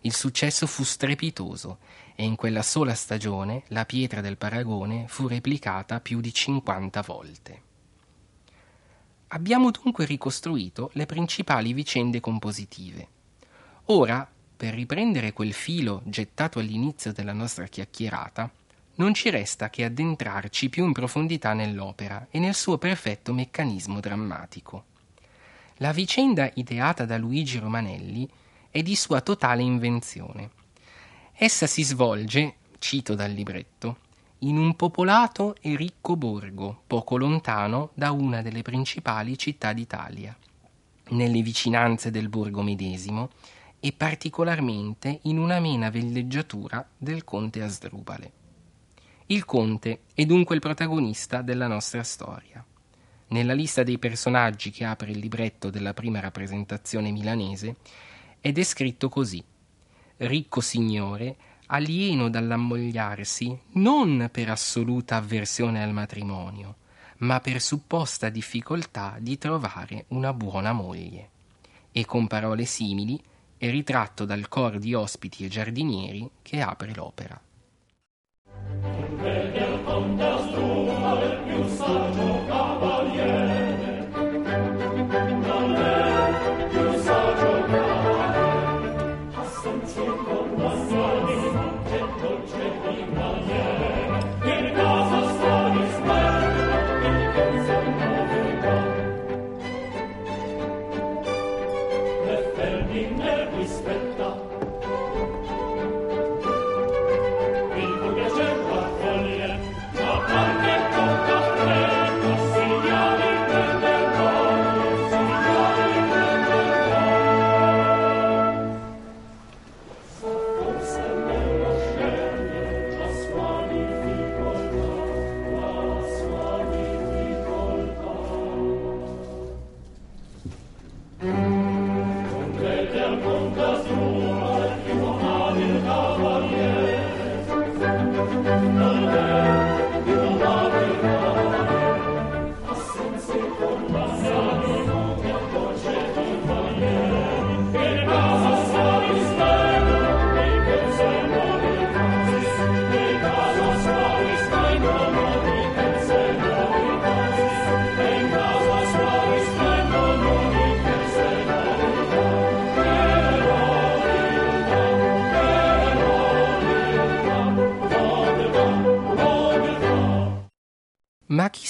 Il 0.02 0.12
successo 0.12 0.66
fu 0.66 0.82
strepitoso 0.82 1.78
e 2.14 2.24
in 2.24 2.36
quella 2.36 2.62
sola 2.62 2.94
stagione 2.94 3.62
la 3.68 3.84
pietra 3.84 4.20
del 4.20 4.36
paragone 4.36 5.06
fu 5.08 5.26
replicata 5.26 6.00
più 6.00 6.20
di 6.20 6.32
50 6.32 7.02
volte. 7.02 7.62
Abbiamo 9.28 9.70
dunque 9.70 10.04
ricostruito 10.04 10.90
le 10.94 11.06
principali 11.06 11.72
vicende 11.72 12.20
compositive. 12.20 13.08
Ora, 13.86 14.30
per 14.56 14.74
riprendere 14.74 15.32
quel 15.32 15.52
filo 15.52 16.02
gettato 16.04 16.58
all'inizio 16.58 17.12
della 17.12 17.32
nostra 17.32 17.66
chiacchierata, 17.66 18.50
non 18.96 19.14
ci 19.14 19.30
resta 19.30 19.70
che 19.70 19.84
addentrarci 19.84 20.68
più 20.68 20.84
in 20.84 20.92
profondità 20.92 21.54
nell'opera 21.54 22.26
e 22.30 22.38
nel 22.38 22.54
suo 22.54 22.76
perfetto 22.76 23.32
meccanismo 23.32 24.00
drammatico. 24.00 24.84
La 25.76 25.92
vicenda 25.92 26.50
ideata 26.54 27.06
da 27.06 27.16
Luigi 27.16 27.58
Romanelli 27.58 28.28
è 28.70 28.82
di 28.82 28.94
sua 28.94 29.20
totale 29.20 29.62
invenzione. 29.62 30.50
Essa 31.34 31.66
si 31.66 31.82
svolge, 31.82 32.54
cito 32.78 33.14
dal 33.14 33.32
libretto, 33.32 33.98
in 34.40 34.58
un 34.58 34.76
popolato 34.76 35.54
e 35.60 35.76
ricco 35.76 36.16
borgo, 36.16 36.82
poco 36.86 37.16
lontano 37.16 37.90
da 37.94 38.10
una 38.12 38.42
delle 38.42 38.62
principali 38.62 39.38
città 39.38 39.72
d'Italia, 39.72 40.36
nelle 41.10 41.42
vicinanze 41.42 42.10
del 42.10 42.28
borgo 42.28 42.62
medesimo 42.62 43.30
e 43.80 43.92
particolarmente 43.92 45.20
in 45.22 45.38
un'amena 45.38 45.90
villeggiatura 45.90 46.86
del 46.96 47.24
conte 47.24 47.62
Asdrubale. 47.62 48.32
Il 49.26 49.44
conte 49.44 50.02
è 50.14 50.24
dunque 50.24 50.54
il 50.54 50.60
protagonista 50.60 51.42
della 51.42 51.66
nostra 51.66 52.02
storia. 52.02 52.64
Nella 53.28 53.54
lista 53.54 53.82
dei 53.82 53.98
personaggi 53.98 54.70
che 54.70 54.84
apre 54.84 55.10
il 55.10 55.18
libretto 55.18 55.70
della 55.70 55.94
prima 55.94 56.20
rappresentazione 56.20 57.10
milanese 57.10 57.76
è 58.40 58.52
descritto 58.52 59.08
così. 59.08 59.42
Ricco 60.24 60.60
signore, 60.60 61.34
alieno 61.66 62.30
dall'ammogliarsi 62.30 63.58
non 63.72 64.28
per 64.30 64.50
assoluta 64.50 65.16
avversione 65.16 65.82
al 65.82 65.92
matrimonio, 65.92 66.76
ma 67.18 67.40
per 67.40 67.60
supposta 67.60 68.28
difficoltà 68.28 69.16
di 69.18 69.36
trovare 69.36 70.04
una 70.08 70.32
buona 70.32 70.70
moglie. 70.72 71.30
E 71.90 72.04
con 72.04 72.28
parole 72.28 72.66
simili 72.66 73.20
è 73.56 73.68
ritratto 73.68 74.24
dal 74.24 74.46
coro 74.46 74.78
di 74.78 74.94
ospiti 74.94 75.44
e 75.44 75.48
giardinieri 75.48 76.30
che 76.40 76.60
apre 76.60 76.94
l'opera. 76.94 77.40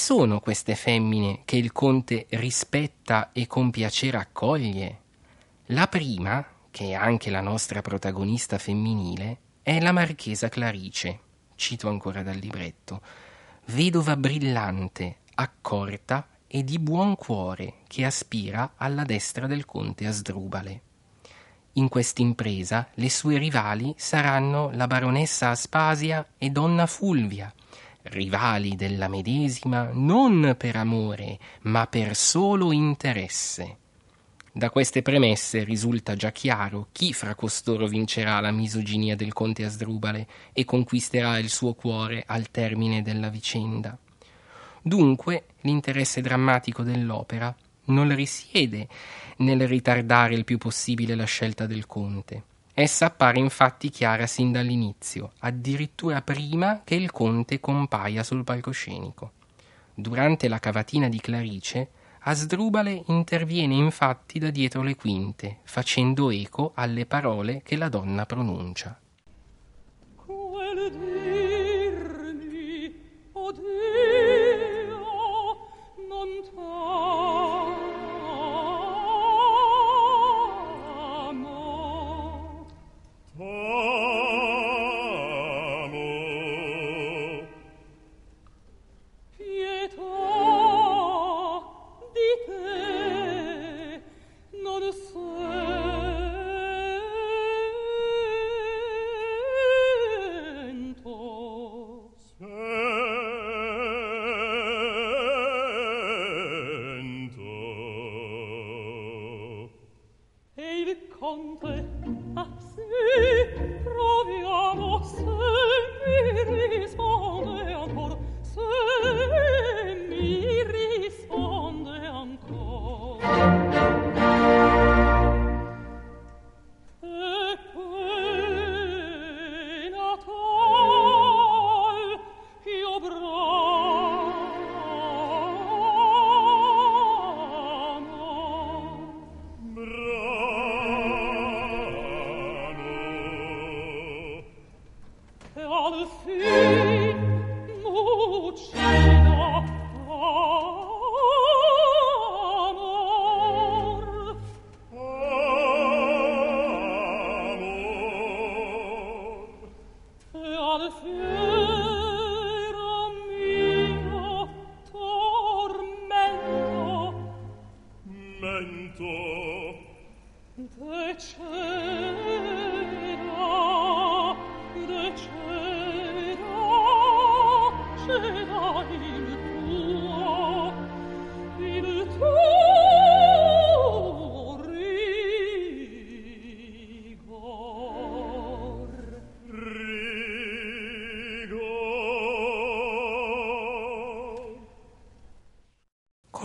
Sono 0.02 0.40
queste 0.40 0.74
femmine 0.74 1.42
che 1.44 1.54
il 1.54 1.70
conte 1.70 2.26
rispetta 2.30 3.30
e 3.30 3.46
con 3.46 3.70
piacere 3.70 4.16
accoglie? 4.16 5.00
La 5.66 5.86
prima, 5.86 6.44
che 6.72 6.88
è 6.88 6.94
anche 6.94 7.30
la 7.30 7.40
nostra 7.40 7.82
protagonista 7.82 8.58
femminile, 8.58 9.38
è 9.62 9.78
la 9.78 9.92
marchesa 9.92 10.48
Clarice, 10.48 11.20
cito 11.54 11.88
ancora 11.88 12.24
dal 12.24 12.34
libretto, 12.34 13.00
vedova 13.66 14.16
brillante, 14.16 15.18
accorta 15.36 16.26
e 16.48 16.64
di 16.64 16.80
buon 16.80 17.14
cuore 17.14 17.74
che 17.86 18.04
aspira 18.04 18.72
alla 18.78 19.04
destra 19.04 19.46
del 19.46 19.64
conte 19.64 20.08
Asdrubale. 20.08 20.80
In 21.74 21.88
quest'impresa 21.88 22.88
le 22.94 23.08
sue 23.08 23.38
rivali 23.38 23.94
saranno 23.96 24.72
la 24.72 24.88
baronessa 24.88 25.50
Aspasia 25.50 26.26
e 26.38 26.50
donna 26.50 26.86
Fulvia, 26.86 27.54
rivali 28.04 28.74
della 28.76 29.08
medesima 29.08 29.90
non 29.92 30.54
per 30.58 30.76
amore, 30.76 31.38
ma 31.62 31.86
per 31.86 32.16
solo 32.16 32.72
interesse. 32.72 33.76
Da 34.54 34.68
queste 34.68 35.00
premesse 35.00 35.64
risulta 35.64 36.14
già 36.14 36.30
chiaro 36.30 36.88
chi 36.92 37.14
fra 37.14 37.34
costoro 37.34 37.86
vincerà 37.86 38.38
la 38.40 38.50
misoginia 38.50 39.16
del 39.16 39.32
conte 39.32 39.64
Asdrubale 39.64 40.26
e 40.52 40.66
conquisterà 40.66 41.38
il 41.38 41.48
suo 41.48 41.72
cuore 41.72 42.22
al 42.26 42.50
termine 42.50 43.00
della 43.00 43.30
vicenda. 43.30 43.96
Dunque, 44.82 45.46
l'interesse 45.62 46.20
drammatico 46.20 46.82
dell'opera 46.82 47.54
non 47.84 48.14
risiede 48.14 48.88
nel 49.38 49.66
ritardare 49.66 50.34
il 50.34 50.44
più 50.44 50.58
possibile 50.58 51.14
la 51.14 51.24
scelta 51.24 51.66
del 51.66 51.86
conte. 51.86 52.42
Essa 52.74 53.06
appare 53.06 53.38
infatti 53.38 53.90
chiara 53.90 54.26
sin 54.26 54.50
dall'inizio, 54.50 55.32
addirittura 55.40 56.22
prima 56.22 56.80
che 56.84 56.94
il 56.94 57.10
conte 57.10 57.60
compaia 57.60 58.22
sul 58.22 58.44
palcoscenico. 58.44 59.32
Durante 59.94 60.48
la 60.48 60.58
cavatina 60.58 61.08
di 61.08 61.20
Clarice, 61.20 61.90
Asdrubale 62.20 63.02
interviene 63.08 63.74
infatti 63.74 64.38
da 64.38 64.50
dietro 64.50 64.82
le 64.82 64.94
quinte, 64.94 65.58
facendo 65.64 66.30
eco 66.30 66.72
alle 66.74 67.04
parole 67.04 67.60
che 67.62 67.76
la 67.76 67.88
donna 67.88 68.24
pronuncia. 68.24 69.01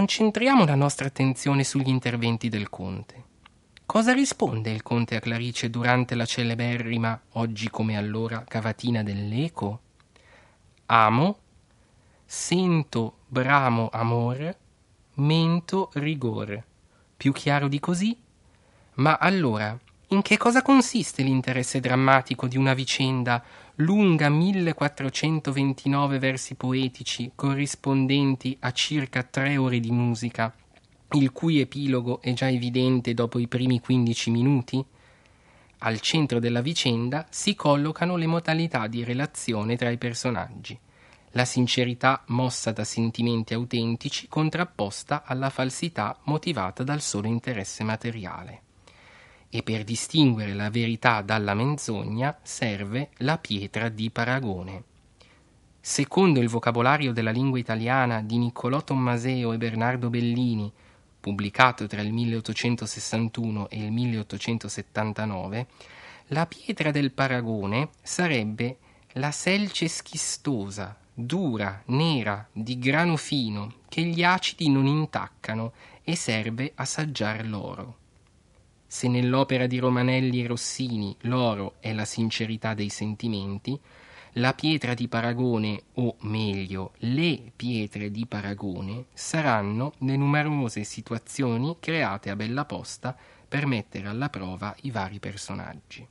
Concentriamo 0.07 0.63
la 0.63 0.75
nostra 0.75 1.07
attenzione 1.07 1.65
sugli 1.65 1.89
interventi 1.89 2.47
del 2.47 2.69
conte. 2.69 3.23
Cosa 3.85 4.13
risponde 4.13 4.71
il 4.71 4.81
conte 4.81 5.17
a 5.17 5.19
Clarice 5.19 5.69
durante 5.69 6.15
la 6.15 6.23
celeberrima, 6.23 7.23
oggi 7.33 7.69
come 7.69 7.97
allora, 7.97 8.45
cavatina 8.47 9.03
dell'eco? 9.03 9.81
Amo, 10.85 11.37
sento 12.23 13.17
bramo 13.27 13.89
amor, 13.91 14.55
mento 15.15 15.89
rigor. 15.95 16.63
Più 17.17 17.33
chiaro 17.33 17.67
di 17.67 17.81
così? 17.81 18.17
Ma 18.93 19.17
allora, 19.17 19.77
in 20.07 20.21
che 20.21 20.37
cosa 20.37 20.61
consiste 20.61 21.21
l'interesse 21.21 21.81
drammatico 21.81 22.47
di 22.47 22.55
una 22.55 22.73
vicenda 22.73 23.43
lunga 23.81 24.27
1429 24.27 26.17
versi 26.17 26.55
poetici 26.55 27.31
corrispondenti 27.35 28.57
a 28.61 28.71
circa 28.71 29.21
tre 29.21 29.57
ore 29.57 29.79
di 29.79 29.91
musica, 29.91 30.51
il 31.11 31.31
cui 31.31 31.59
epilogo 31.59 32.19
è 32.21 32.33
già 32.33 32.49
evidente 32.49 33.13
dopo 33.13 33.37
i 33.37 33.47
primi 33.47 33.79
15 33.79 34.31
minuti? 34.31 34.83
Al 35.79 35.99
centro 35.99 36.39
della 36.39 36.61
vicenda 36.61 37.27
si 37.29 37.53
collocano 37.53 38.15
le 38.15 38.25
modalità 38.25 38.87
di 38.87 39.03
relazione 39.03 39.75
tra 39.75 39.91
i 39.91 39.99
personaggi, 39.99 40.77
la 41.31 41.45
sincerità 41.45 42.23
mossa 42.27 42.71
da 42.71 42.83
sentimenti 42.83 43.53
autentici 43.53 44.27
contrapposta 44.27 45.21
alla 45.23 45.51
falsità 45.51 46.17
motivata 46.23 46.81
dal 46.81 47.01
solo 47.01 47.27
interesse 47.27 47.83
materiale. 47.83 48.61
E 49.49 49.63
per 49.63 49.83
distinguere 49.83 50.53
la 50.53 50.69
verità 50.69 51.21
dalla 51.21 51.53
menzogna 51.53 52.37
serve 52.41 53.09
la 53.17 53.37
pietra 53.37 53.89
di 53.89 54.09
paragone. 54.09 54.83
Secondo 55.79 56.41
il 56.41 56.49
vocabolario 56.49 57.13
della 57.13 57.31
lingua 57.31 57.57
italiana 57.57 58.21
di 58.21 58.37
Niccolò 58.37 58.83
Tommaseo 58.83 59.53
e 59.53 59.57
Bernardo 59.57 60.09
Bellini, 60.09 60.71
pubblicato 61.19 61.87
tra 61.87 62.01
il 62.01 62.11
1861 62.11 63.69
e 63.69 63.83
il 63.83 63.91
1879, 63.91 65.67
la 66.27 66.45
pietra 66.45 66.91
del 66.91 67.11
paragone 67.11 67.89
sarebbe 68.01 68.77
la 69.13 69.31
selce 69.31 69.87
schistosa, 69.87 70.95
dura, 71.13 71.81
nera, 71.85 72.47
di 72.51 72.77
grano 72.77 73.15
fino, 73.15 73.75
che 73.87 74.03
gli 74.03 74.23
acidi 74.23 74.69
non 74.69 74.85
intaccano 74.85 75.71
e 76.03 76.15
serve 76.15 76.73
a 76.75 76.83
saggiare 76.83 77.43
l'oro. 77.43 77.97
Se 78.89 79.09
nell'opera 79.09 79.67
di 79.67 79.79
Romanelli 79.79 80.41
e 80.41 80.47
Rossini 80.47 81.13
l'oro 81.21 81.75
è 81.81 81.91
la 81.91 82.05
sincerità 82.05 82.73
dei 82.73 82.87
sentimenti, 82.87 83.77
la 84.33 84.53
pietra 84.53 84.93
di 84.93 85.09
paragone, 85.09 85.83
o 85.95 86.15
meglio, 86.21 86.93
le 86.99 87.51
pietre 87.53 88.11
di 88.11 88.25
paragone, 88.25 89.07
saranno 89.13 89.93
le 89.99 90.15
numerose 90.15 90.85
situazioni 90.85 91.75
create 91.79 92.29
a 92.29 92.37
bella 92.37 92.63
posta 92.63 93.15
per 93.47 93.65
mettere 93.65 94.07
alla 94.07 94.29
prova 94.29 94.73
i 94.83 94.91
vari 94.91 95.19
personaggi. 95.19 96.07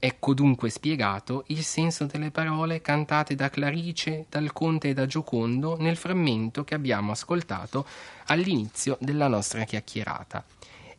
Ecco 0.00 0.32
dunque 0.32 0.70
spiegato 0.70 1.44
il 1.48 1.62
senso 1.64 2.06
delle 2.06 2.30
parole 2.30 2.80
cantate 2.80 3.34
da 3.34 3.50
Clarice, 3.50 4.26
dal 4.30 4.52
Conte 4.52 4.90
e 4.90 4.94
da 4.94 5.06
Giocondo 5.06 5.76
nel 5.76 5.96
frammento 5.96 6.62
che 6.62 6.74
abbiamo 6.74 7.12
ascoltato 7.12 7.84
all'inizio 8.26 8.96
della 9.00 9.26
nostra 9.26 9.64
chiacchierata 9.64 10.44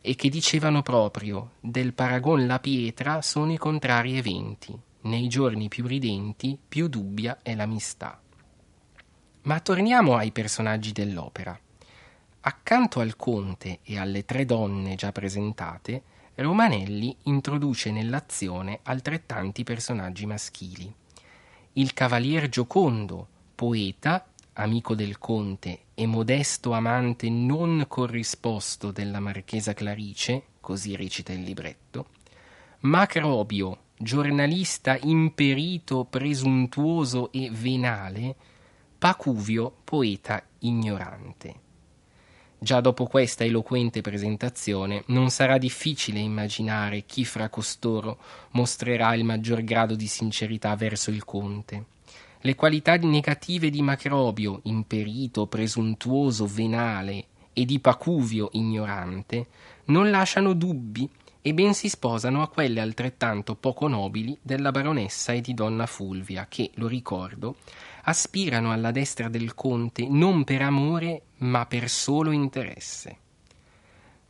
e 0.00 0.14
che 0.14 0.28
dicevano 0.28 0.82
proprio 0.82 1.52
del 1.60 1.92
paragon 1.92 2.46
la 2.46 2.58
pietra 2.58 3.22
sono 3.22 3.52
i 3.52 3.58
contrari 3.58 4.16
eventi, 4.16 4.78
nei 5.02 5.28
giorni 5.28 5.68
più 5.68 5.86
ridenti 5.86 6.58
più 6.68 6.88
dubbia 6.88 7.38
è 7.42 7.54
l'amistà. 7.54 8.20
Ma 9.42 9.60
torniamo 9.60 10.16
ai 10.16 10.32
personaggi 10.32 10.92
dell'opera. 10.92 11.58
Accanto 12.42 13.00
al 13.00 13.16
conte 13.16 13.80
e 13.82 13.98
alle 13.98 14.24
tre 14.24 14.44
donne 14.44 14.94
già 14.94 15.12
presentate, 15.12 16.02
Romanelli 16.36 17.14
introduce 17.24 17.90
nell'azione 17.90 18.80
altrettanti 18.82 19.62
personaggi 19.62 20.24
maschili. 20.24 20.94
il 21.74 21.92
cavalier 21.92 22.48
Giocondo, 22.48 23.28
poeta, 23.54 24.26
amico 24.60 24.94
del 24.94 25.18
conte 25.18 25.86
e 25.94 26.06
modesto 26.06 26.72
amante 26.72 27.28
non 27.28 27.84
corrisposto 27.88 28.90
della 28.90 29.20
marchesa 29.20 29.72
Clarice, 29.72 30.42
così 30.60 30.94
recita 30.96 31.32
il 31.32 31.40
libretto, 31.40 32.06
Macrobio, 32.80 33.78
giornalista 33.96 34.98
imperito, 35.02 36.04
presuntuoso 36.04 37.30
e 37.32 37.50
venale, 37.50 38.36
Pacuvio, 38.98 39.72
poeta 39.82 40.42
ignorante. 40.60 41.54
Già 42.58 42.80
dopo 42.80 43.06
questa 43.06 43.44
eloquente 43.44 44.02
presentazione 44.02 45.04
non 45.06 45.30
sarà 45.30 45.56
difficile 45.56 46.18
immaginare 46.18 47.06
chi 47.06 47.24
fra 47.24 47.48
costoro 47.48 48.18
mostrerà 48.50 49.14
il 49.14 49.24
maggior 49.24 49.64
grado 49.64 49.94
di 49.94 50.06
sincerità 50.06 50.76
verso 50.76 51.10
il 51.10 51.24
conte. 51.24 51.84
Le 52.42 52.54
qualità 52.54 52.96
negative 52.96 53.68
di 53.68 53.82
Macrobio, 53.82 54.60
imperito, 54.64 55.46
presuntuoso, 55.46 56.46
venale, 56.46 57.26
e 57.52 57.66
di 57.66 57.78
Pacuvio, 57.80 58.48
ignorante, 58.52 59.46
non 59.86 60.10
lasciano 60.10 60.54
dubbi 60.54 61.06
e 61.42 61.52
ben 61.52 61.74
si 61.74 61.90
sposano 61.90 62.40
a 62.40 62.48
quelle 62.48 62.80
altrettanto 62.80 63.54
poco 63.56 63.88
nobili 63.88 64.36
della 64.40 64.70
baronessa 64.70 65.32
e 65.32 65.42
di 65.42 65.52
donna 65.52 65.84
Fulvia, 65.84 66.46
che, 66.48 66.70
lo 66.76 66.86
ricordo, 66.86 67.56
aspirano 68.04 68.72
alla 68.72 68.90
destra 68.90 69.28
del 69.28 69.54
conte 69.54 70.08
non 70.08 70.44
per 70.44 70.62
amore, 70.62 71.22
ma 71.38 71.66
per 71.66 71.90
solo 71.90 72.30
interesse. 72.30 73.16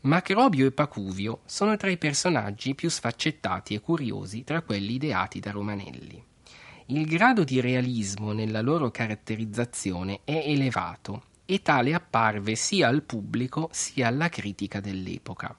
Macrobio 0.02 0.66
e 0.66 0.72
Pacuvio 0.72 1.42
sono 1.44 1.76
tra 1.76 1.90
i 1.90 1.98
personaggi 1.98 2.74
più 2.74 2.88
sfaccettati 2.88 3.74
e 3.74 3.80
curiosi 3.80 4.42
tra 4.42 4.62
quelli 4.62 4.94
ideati 4.94 5.38
da 5.38 5.50
Romanelli. 5.52 6.24
Il 6.92 7.06
grado 7.06 7.44
di 7.44 7.60
realismo 7.60 8.32
nella 8.32 8.60
loro 8.60 8.90
caratterizzazione 8.90 10.22
è 10.24 10.42
elevato 10.44 11.22
e 11.46 11.62
tale 11.62 11.94
apparve 11.94 12.56
sia 12.56 12.88
al 12.88 13.02
pubblico 13.02 13.68
sia 13.70 14.08
alla 14.08 14.28
critica 14.28 14.80
dell'epoca. 14.80 15.56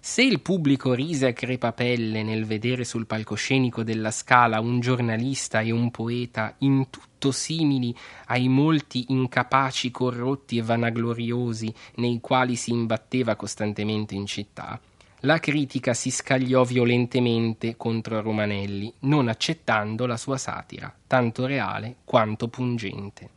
Se 0.00 0.22
il 0.22 0.40
pubblico 0.40 0.92
rise 0.92 1.28
a 1.28 1.32
crepapelle 1.32 2.24
nel 2.24 2.46
vedere 2.46 2.82
sul 2.82 3.06
palcoscenico 3.06 3.84
della 3.84 4.10
Scala 4.10 4.58
un 4.58 4.80
giornalista 4.80 5.60
e 5.60 5.70
un 5.70 5.92
poeta 5.92 6.52
in 6.58 6.90
tutto 6.90 7.30
simili 7.30 7.94
ai 8.26 8.48
molti 8.48 9.04
incapaci, 9.10 9.92
corrotti 9.92 10.58
e 10.58 10.62
vanagloriosi 10.62 11.72
nei 11.96 12.18
quali 12.20 12.56
si 12.56 12.72
imbatteva 12.72 13.36
costantemente 13.36 14.16
in 14.16 14.26
città, 14.26 14.80
la 15.20 15.38
critica 15.38 15.92
si 15.92 16.10
scagliò 16.10 16.64
violentemente 16.64 17.76
contro 17.76 18.20
Romanelli, 18.20 18.92
non 19.00 19.28
accettando 19.28 20.06
la 20.06 20.16
sua 20.16 20.38
satira, 20.38 20.94
tanto 21.06 21.44
reale 21.46 21.96
quanto 22.04 22.48
pungente. 22.48 23.28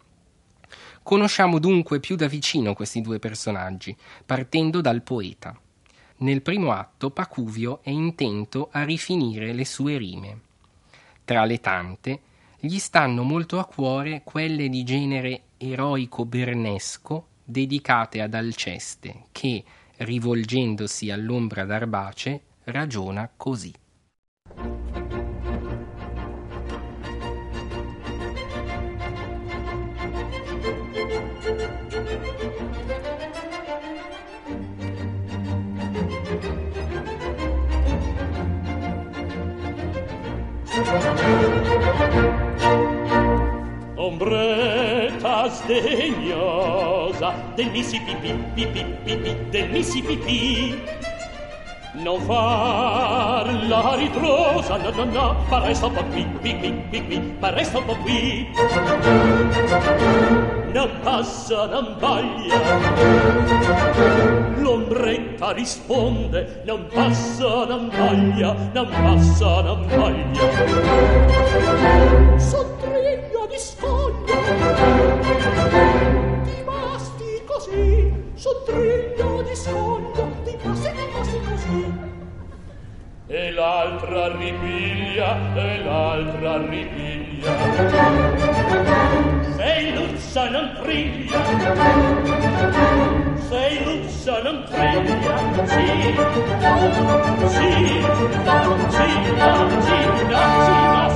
Conosciamo 1.03 1.59
dunque 1.59 1.99
più 1.99 2.15
da 2.15 2.27
vicino 2.27 2.73
questi 2.73 3.01
due 3.01 3.19
personaggi, 3.19 3.95
partendo 4.25 4.79
dal 4.79 5.01
poeta. 5.01 5.57
Nel 6.17 6.41
primo 6.41 6.71
atto 6.71 7.09
Pacuvio 7.09 7.79
è 7.83 7.89
intento 7.89 8.69
a 8.71 8.83
rifinire 8.83 9.51
le 9.51 9.65
sue 9.65 9.97
rime. 9.97 10.39
Tra 11.25 11.43
le 11.43 11.59
tante, 11.59 12.21
gli 12.59 12.79
stanno 12.79 13.23
molto 13.23 13.59
a 13.59 13.65
cuore 13.65 14.21
quelle 14.23 14.69
di 14.69 14.83
genere 14.83 15.41
eroico 15.57 16.23
bernesco 16.23 17.27
dedicate 17.43 18.21
ad 18.21 18.33
Alceste, 18.33 19.25
che, 19.33 19.63
rivolgendosi 20.03 21.09
all'ombra 21.11 21.63
d'Arbace, 21.65 22.41
ragiona 22.65 23.31
così. 23.35 23.73
Ombretta 43.95 44.82
sdegnosa 45.53 47.33
del 47.55 47.69
Mississippi, 47.69 48.33
pipi, 48.53 48.85
pipi, 49.03 49.37
del 49.49 49.69
Mississippi. 49.69 50.81
Non 51.95 52.19
far 52.21 53.45
la 53.67 53.93
ritrosa, 53.95 54.77
no, 54.77 54.89
no, 54.89 55.03
no, 55.03 55.35
ma 55.47 55.59
resta 55.59 55.85
un 55.85 55.93
po' 55.93 56.03
qui, 56.05 56.27
qui, 56.41 56.57
qui, 56.89 57.35
ma 57.39 57.51
resta 57.51 57.77
un 57.77 57.85
po' 57.85 57.95
qui. 57.97 58.49
Non 60.73 60.89
passa, 61.03 61.67
non 61.67 61.95
vaglia. 61.99 62.59
L'ombretta 64.57 65.51
risponde, 65.51 66.63
non 66.65 66.87
passa, 66.91 67.65
non 67.65 67.89
vaglia, 67.89 68.55
non 68.73 68.89
passa, 68.89 69.61
non 69.61 69.85
vaglia. 69.85 70.49
Sottriglio 72.39 73.45
di 73.51 73.59
scoglia, 73.59 74.33
sì, 75.23 75.39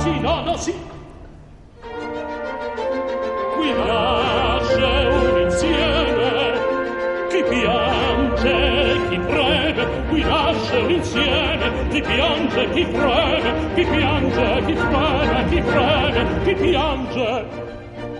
sì, 0.00 0.20
no, 0.20 0.42
sì, 0.44 0.44
no, 0.44 0.56
sì, 0.56 0.97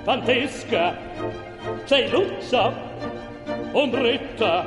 Fantesca, 0.08 0.96
sei 1.84 2.08
luzza, 2.08 2.72
ombretta, 3.74 4.66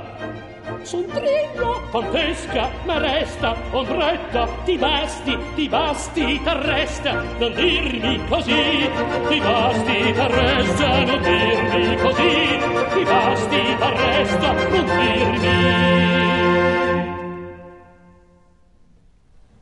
son 0.84 1.06
trillo, 1.08 1.82
fantesca, 1.92 2.70
ma 2.86 2.98
resta, 2.98 3.56
ombretta, 3.72 4.48
ti 4.66 4.78
basti, 4.78 5.38
ti 5.56 5.68
basti, 5.68 6.40
t'arresta, 6.44 7.24
non 7.40 7.54
dirmi 7.54 8.20
così, 8.28 8.90
ti 9.28 9.40
basti, 9.40 10.14
t'arresta, 10.14 11.06
non 11.06 11.22
dirmi 11.22 11.98
così, 11.98 12.60
ti 12.94 13.04
basti, 13.04 13.76
t'arresta, 13.78 14.54
non 14.70 14.86
dirmi. 14.86 15.90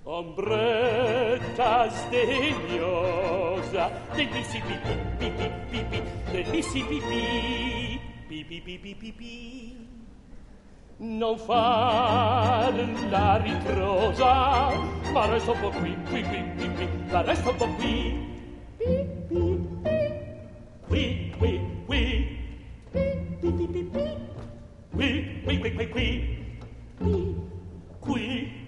Ombretta 0.03 1.89
sdegnosa 1.89 3.91
del 4.13 4.29
Mississippi, 4.31 4.79
pi, 5.17 5.31
pi, 5.31 5.51
pi, 5.69 5.85
pi, 5.89 6.01
del 6.31 6.45
Mississippi, 6.49 7.99
pi, 9.11 9.78
Non 11.01 11.37
far 11.37 12.73
la 13.09 13.37
ritrosa, 13.37 14.69
ma 15.13 15.27
resta 15.27 15.51
un 15.51 15.59
po' 15.61 15.69
qui, 15.69 15.95
qui, 16.09 16.21
qui, 16.21 16.43
qui, 16.57 16.73
qui, 16.75 16.87
ma 17.09 17.21
resta 17.21 17.51
un 17.51 17.55
po' 17.55 17.69
qui. 17.77 18.27
Pi, 18.77 19.07
pi, 19.29 19.47
pi. 20.89 20.91
Qui, 20.91 21.31
qui, 21.39 21.61
qui. 21.87 22.03
Pi, 23.39 23.49
pi, 23.49 23.83
pi. 23.83 24.03
Qui, 24.91 25.07
qui, 25.45 25.59
qui, 25.61 25.71
qui, 25.71 25.87
qui. 25.87 26.07
Qui, 26.99 27.15
qui, 28.01 28.13
qui. 28.13 28.58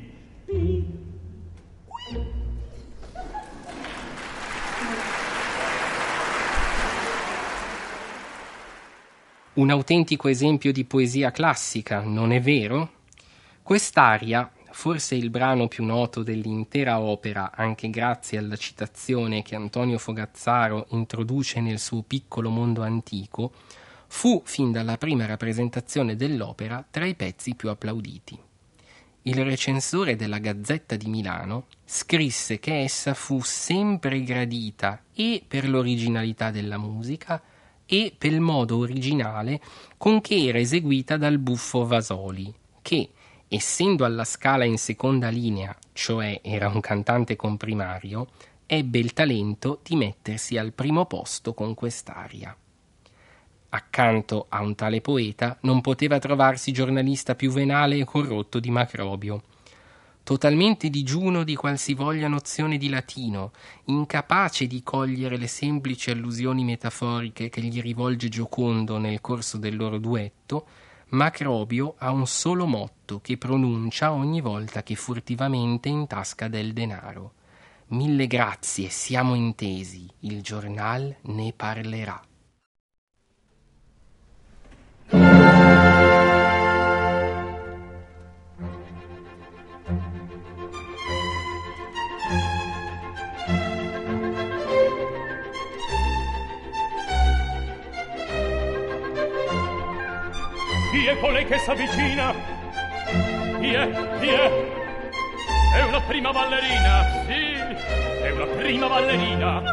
Un 9.53 9.69
autentico 9.69 10.29
esempio 10.29 10.71
di 10.71 10.85
poesia 10.85 11.29
classica, 11.31 11.99
non 12.03 12.31
è 12.31 12.39
vero? 12.39 12.99
Quest'aria, 13.61 14.49
forse 14.69 15.15
il 15.15 15.29
brano 15.29 15.67
più 15.67 15.83
noto 15.83 16.23
dell'intera 16.23 17.01
opera, 17.01 17.51
anche 17.53 17.89
grazie 17.89 18.37
alla 18.37 18.55
citazione 18.55 19.41
che 19.41 19.55
Antonio 19.55 19.97
Fogazzaro 19.97 20.85
introduce 20.91 21.59
nel 21.59 21.79
suo 21.79 22.01
piccolo 22.01 22.49
mondo 22.49 22.81
antico, 22.81 23.51
fu 24.07 24.41
fin 24.45 24.71
dalla 24.71 24.95
prima 24.97 25.25
rappresentazione 25.25 26.15
dell'opera 26.15 26.85
tra 26.89 27.05
i 27.05 27.15
pezzi 27.15 27.53
più 27.53 27.67
applauditi. 27.67 28.39
il 29.23 29.43
recensore 29.43 30.15
della 30.15 30.37
Gazzetta 30.37 30.95
di 30.95 31.09
Milano 31.09 31.65
scrisse 31.83 32.57
che 32.57 32.79
essa 32.79 33.13
fu 33.13 33.41
sempre 33.41 34.23
gradita 34.23 35.03
e 35.13 35.43
per 35.45 35.67
l'originalità 35.67 36.51
della 36.51 36.77
musica 36.77 37.41
e 37.93 38.13
per 38.17 38.31
il 38.31 38.39
modo 38.39 38.77
originale 38.77 39.59
con 39.97 40.21
che 40.21 40.47
era 40.47 40.57
eseguita 40.57 41.17
dal 41.17 41.39
buffo 41.39 41.85
Vasoli, 41.85 42.53
che, 42.81 43.09
essendo 43.49 44.05
alla 44.05 44.23
scala 44.23 44.63
in 44.63 44.77
seconda 44.77 45.27
linea, 45.27 45.75
cioè 45.91 46.39
era 46.41 46.69
un 46.69 46.79
cantante 46.79 47.35
comprimario, 47.35 48.29
ebbe 48.65 48.97
il 48.99 49.11
talento 49.11 49.81
di 49.83 49.97
mettersi 49.97 50.57
al 50.57 50.71
primo 50.71 51.05
posto 51.05 51.53
con 51.53 51.73
quest'aria. 51.73 52.55
Accanto 53.73 54.45
a 54.47 54.61
un 54.61 54.73
tale 54.73 55.01
poeta 55.01 55.57
non 55.63 55.81
poteva 55.81 56.17
trovarsi 56.17 56.71
giornalista 56.71 57.35
più 57.35 57.51
venale 57.51 57.97
e 57.97 58.05
corrotto 58.05 58.61
di 58.61 58.69
Macrobio, 58.69 59.43
totalmente 60.23 60.89
digiuno 60.89 61.43
di 61.43 61.55
qualsivoglia 61.55 62.27
nozione 62.27 62.77
di 62.77 62.89
latino, 62.89 63.51
incapace 63.85 64.67
di 64.67 64.83
cogliere 64.83 65.37
le 65.37 65.47
semplici 65.47 66.11
allusioni 66.11 66.63
metaforiche 66.63 67.49
che 67.49 67.61
gli 67.61 67.81
rivolge 67.81 68.29
Giocondo 68.29 68.97
nel 68.97 69.21
corso 69.21 69.57
del 69.57 69.75
loro 69.75 69.97
duetto, 69.97 70.67
Macrobio 71.09 71.95
ha 71.97 72.11
un 72.11 72.25
solo 72.25 72.65
motto 72.65 73.19
che 73.19 73.37
pronuncia 73.37 74.13
ogni 74.13 74.39
volta 74.39 74.81
che 74.81 74.95
furtivamente 74.95 75.89
intasca 75.89 76.47
del 76.47 76.71
denaro. 76.71 77.33
Mille 77.87 78.27
grazie, 78.27 78.87
siamo 78.87 79.35
intesi, 79.35 80.07
il 80.19 80.41
giornal 80.41 81.13
ne 81.23 81.53
parlerà. 81.53 82.21
Chi 101.01 101.07
è 101.07 101.17
colei 101.19 101.45
che 101.45 101.57
s'avvicina? 101.57 102.31
Chi 103.59 103.73
è? 103.73 103.89
Chi 104.19 104.27
è? 104.27 104.51
Una 105.87 105.99
prima 106.01 106.31
ballerina, 106.31 107.23
sì, 107.25 107.55
è 108.21 108.29
una 108.29 108.45
prima 108.45 108.87
ballerina. 108.87 109.63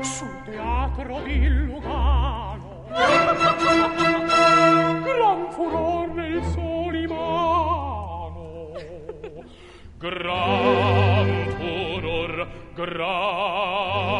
Sul 0.00 0.42
teatro 0.46 1.20
di 1.20 1.46
Lugano. 1.48 2.86
Gran 5.04 5.46
furor 5.52 6.08
nel 6.08 6.42
Solimano. 6.52 7.12
Gran 9.96 11.54
furor, 11.56 12.48
gran 12.74 14.15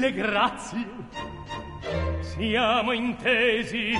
Mille 0.00 0.14
grazie. 0.14 0.86
Siamo 2.20 2.92
intesi. 2.92 3.92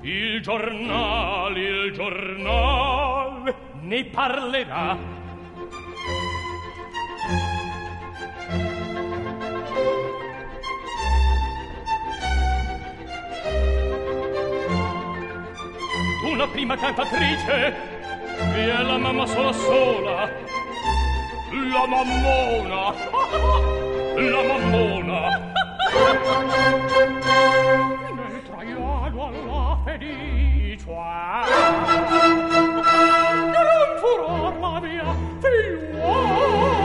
Il 0.00 0.40
giornal 0.40 1.54
il 1.54 1.92
giornal 1.92 3.54
ne 3.82 4.04
parlerà. 4.06 4.96
Una 16.24 16.46
prima 16.46 16.76
cantatrice 16.78 17.76
e 18.54 18.82
la 18.82 18.96
mamma 18.96 19.26
sola 19.26 19.52
sola 19.52 20.59
La 21.52 21.84
mammona! 21.84 22.94
La 24.14 24.42
mammona! 24.44 25.20
Nel 28.14 28.42
traiano 28.44 29.26
alla 29.26 29.78
felicia 29.84 31.42
Gran 33.50 33.90
furor 33.98 34.54
la 34.60 34.80
mia 34.80 35.10
figliuola 35.40 36.78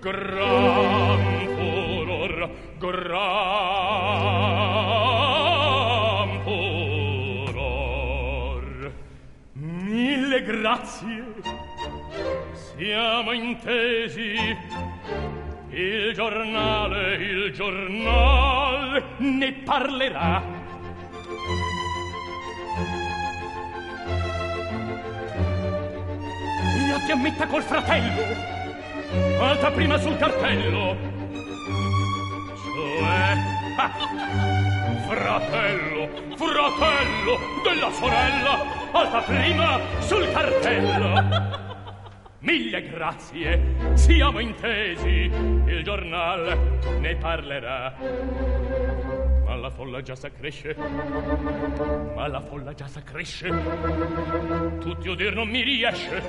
Gran 0.00 0.67
siamo 12.88 13.32
intesi. 13.32 14.56
Il 15.68 16.14
giornale 16.14 17.16
il 17.16 17.52
giornal 17.52 19.02
ne 19.18 19.52
parlerà. 19.52 20.42
La 26.88 26.98
ti 27.04 27.12
ammetta 27.12 27.46
col 27.46 27.62
fratello 27.62 28.22
alta 29.38 29.70
prima 29.70 29.98
sul 29.98 30.16
cartello. 30.16 30.96
Cioè 32.64 33.36
fratello 35.08 36.08
fratello 36.36 37.38
della 37.62 37.90
sorella 37.90 38.64
alta 38.92 39.20
prima 39.20 39.78
sul 40.00 40.32
cartello 40.32 41.67
Mille 42.40 42.82
grazie, 42.82 43.60
siamo 43.94 44.38
intesi, 44.38 45.28
il 45.66 45.82
giornal 45.82 46.78
ne 47.00 47.16
parlerà. 47.16 47.96
Ma 49.44 49.56
la 49.56 49.70
folla 49.70 50.00
già 50.02 50.14
s'accresce, 50.14 50.76
ma 50.76 52.28
la 52.28 52.40
folla 52.40 52.72
già 52.74 52.86
s'accresce, 52.86 53.48
tutti 54.78 55.08
udir 55.08 55.34
non 55.34 55.48
mi 55.48 55.62
riesce, 55.62 56.22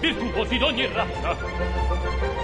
virtuosi 0.00 0.58
d'ogni 0.58 0.88
razza. 0.92 1.36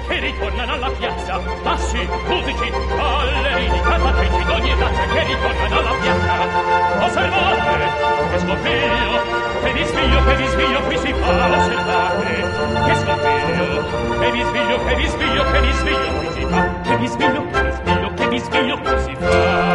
Che 0.08 0.18
ritornano 0.20 0.72
alla 0.72 0.90
piazza. 0.90 1.38
Bassi, 1.62 2.08
musici, 2.28 2.70
ballerini 2.70 3.80
cantatrici 3.80 4.44
d'ogni 4.44 4.74
razza 4.78 5.02
che 5.02 5.24
ritornano 5.24 5.78
alla 5.78 5.94
piazza. 6.00 7.04
Osservate 7.04 8.14
che 8.30 8.38
scoppio 8.38 9.44
che 9.62 9.72
disviglio 9.72 10.24
che 10.24 10.36
disviglio 10.36 10.80
qui 10.82 10.98
si 10.98 11.12
fa 11.12 11.48
osservate 11.56 12.34
che 12.86 12.94
scoppio 12.94 14.18
che 14.18 14.30
disviglio 14.30 14.84
che 14.84 14.94
disviglio 14.94 15.44
che 15.50 15.60
disviglio 15.60 16.12
qui 16.18 16.28
si 16.32 16.46
fa. 16.46 16.80
Che 16.82 16.96
disviglio 16.98 17.46
che 17.50 17.62
disviglio 17.62 18.14
che 18.14 18.28
disviglio 18.28 18.78
qui 18.78 18.98
si 19.00 19.16
fa. 19.16 19.65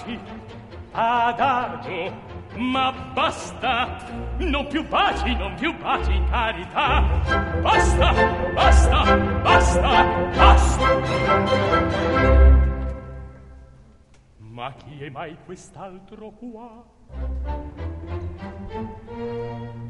Baci, 0.00 0.18
adagio, 0.92 2.12
ma 2.56 2.92
basta. 3.12 3.98
Non 4.38 4.66
più 4.66 4.86
baci 4.88 5.34
non 5.36 5.54
più 5.54 5.76
baci 5.78 6.22
carità. 6.30 7.02
Basta 7.60 8.12
basta 8.54 9.16
basta 9.42 10.04
basta. 10.34 10.86
Ma 14.38 14.72
chi 14.74 15.04
è 15.04 15.10
mai 15.10 15.36
quest'altro 15.44 16.30
qua? 16.30 16.84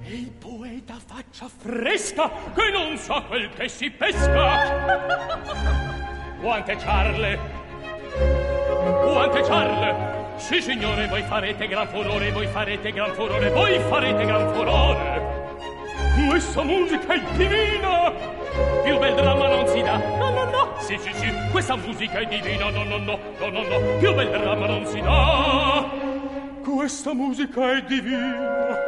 Il 0.04 0.30
poeta 0.32 0.94
faccia 1.04 1.48
fresca 1.48 2.30
che 2.54 2.70
non 2.72 2.96
sa 2.96 3.22
quel 3.22 3.48
che 3.50 3.68
si 3.68 3.90
pesca. 3.90 5.08
Quante 6.40 6.76
ciarle 8.80 9.12
quante 9.12 9.44
ciarle 9.44 10.18
sì, 10.40 10.62
signore, 10.62 11.06
voi 11.06 11.22
farete 11.22 11.68
gran 11.68 11.86
furore, 11.86 12.32
voi 12.32 12.46
farete 12.46 12.92
gran 12.92 13.12
furore, 13.12 13.50
voi 13.50 13.78
farete 13.78 14.24
gran 14.24 14.54
furore. 14.54 15.58
Questa 16.28 16.62
musica 16.62 17.12
è 17.12 17.20
divina! 17.36 18.10
Più 18.82 18.98
bel 18.98 19.14
dramma 19.14 19.48
non 19.48 19.66
si 19.68 19.82
dà. 19.82 19.98
No, 19.98 20.30
no, 20.30 20.44
no. 20.44 20.74
Sì, 20.78 20.96
sì, 20.98 21.12
sì, 21.12 21.30
questa 21.50 21.76
musica 21.76 22.20
è 22.20 22.24
divina. 22.24 22.70
No, 22.70 22.82
no, 22.82 22.96
no, 22.96 23.18
no, 23.38 23.48
no, 23.50 23.62
no. 23.62 23.98
Più 23.98 24.14
bel 24.14 24.30
dramma 24.30 24.66
non 24.66 24.86
si 24.86 25.00
dà. 25.00 25.84
Questa 26.64 27.12
musica 27.12 27.76
è 27.76 27.82
divina. 27.82 28.78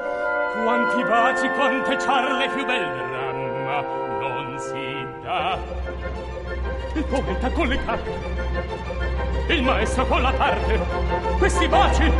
Quanti 0.64 1.02
baci, 1.04 1.48
quante 1.50 1.98
ciarle, 2.00 2.48
più 2.48 2.64
bel 2.64 3.08
dramma 3.10 3.80
non 4.20 4.58
si 4.58 5.06
dà. 5.22 5.58
Il 6.94 7.04
poeta 7.04 7.50
con 7.50 7.68
le 7.68 7.84
carte 7.84 9.31
il 9.52 9.62
maestro 9.62 10.06
con 10.06 10.22
la 10.22 10.32
parte. 10.32 10.80
Questi 11.38 11.68
baci 11.68 12.10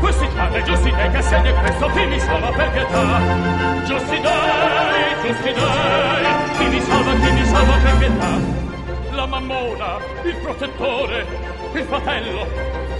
questi 0.00 0.26
padre 0.34 0.62
giusti 0.62 0.90
dai 0.90 1.10
che 1.10 1.22
segni 1.22 1.52
questo 1.52 1.86
chi 1.88 2.06
mi 2.06 2.20
salva 2.20 2.50
per 2.50 2.70
pietà 2.70 3.04
giusti 3.84 4.20
dai 4.20 5.14
giusti 5.22 5.52
dai 5.52 6.24
chi 6.56 6.66
mi 6.68 6.80
salva 6.80 7.12
chi 7.12 7.30
mi 7.32 7.44
salva 7.44 7.74
per 7.82 7.96
pietà 7.98 8.28
la 9.10 9.26
mammona 9.26 9.96
il 10.22 10.36
protettore 10.36 11.26
il 11.72 11.84
fratello 11.84 12.46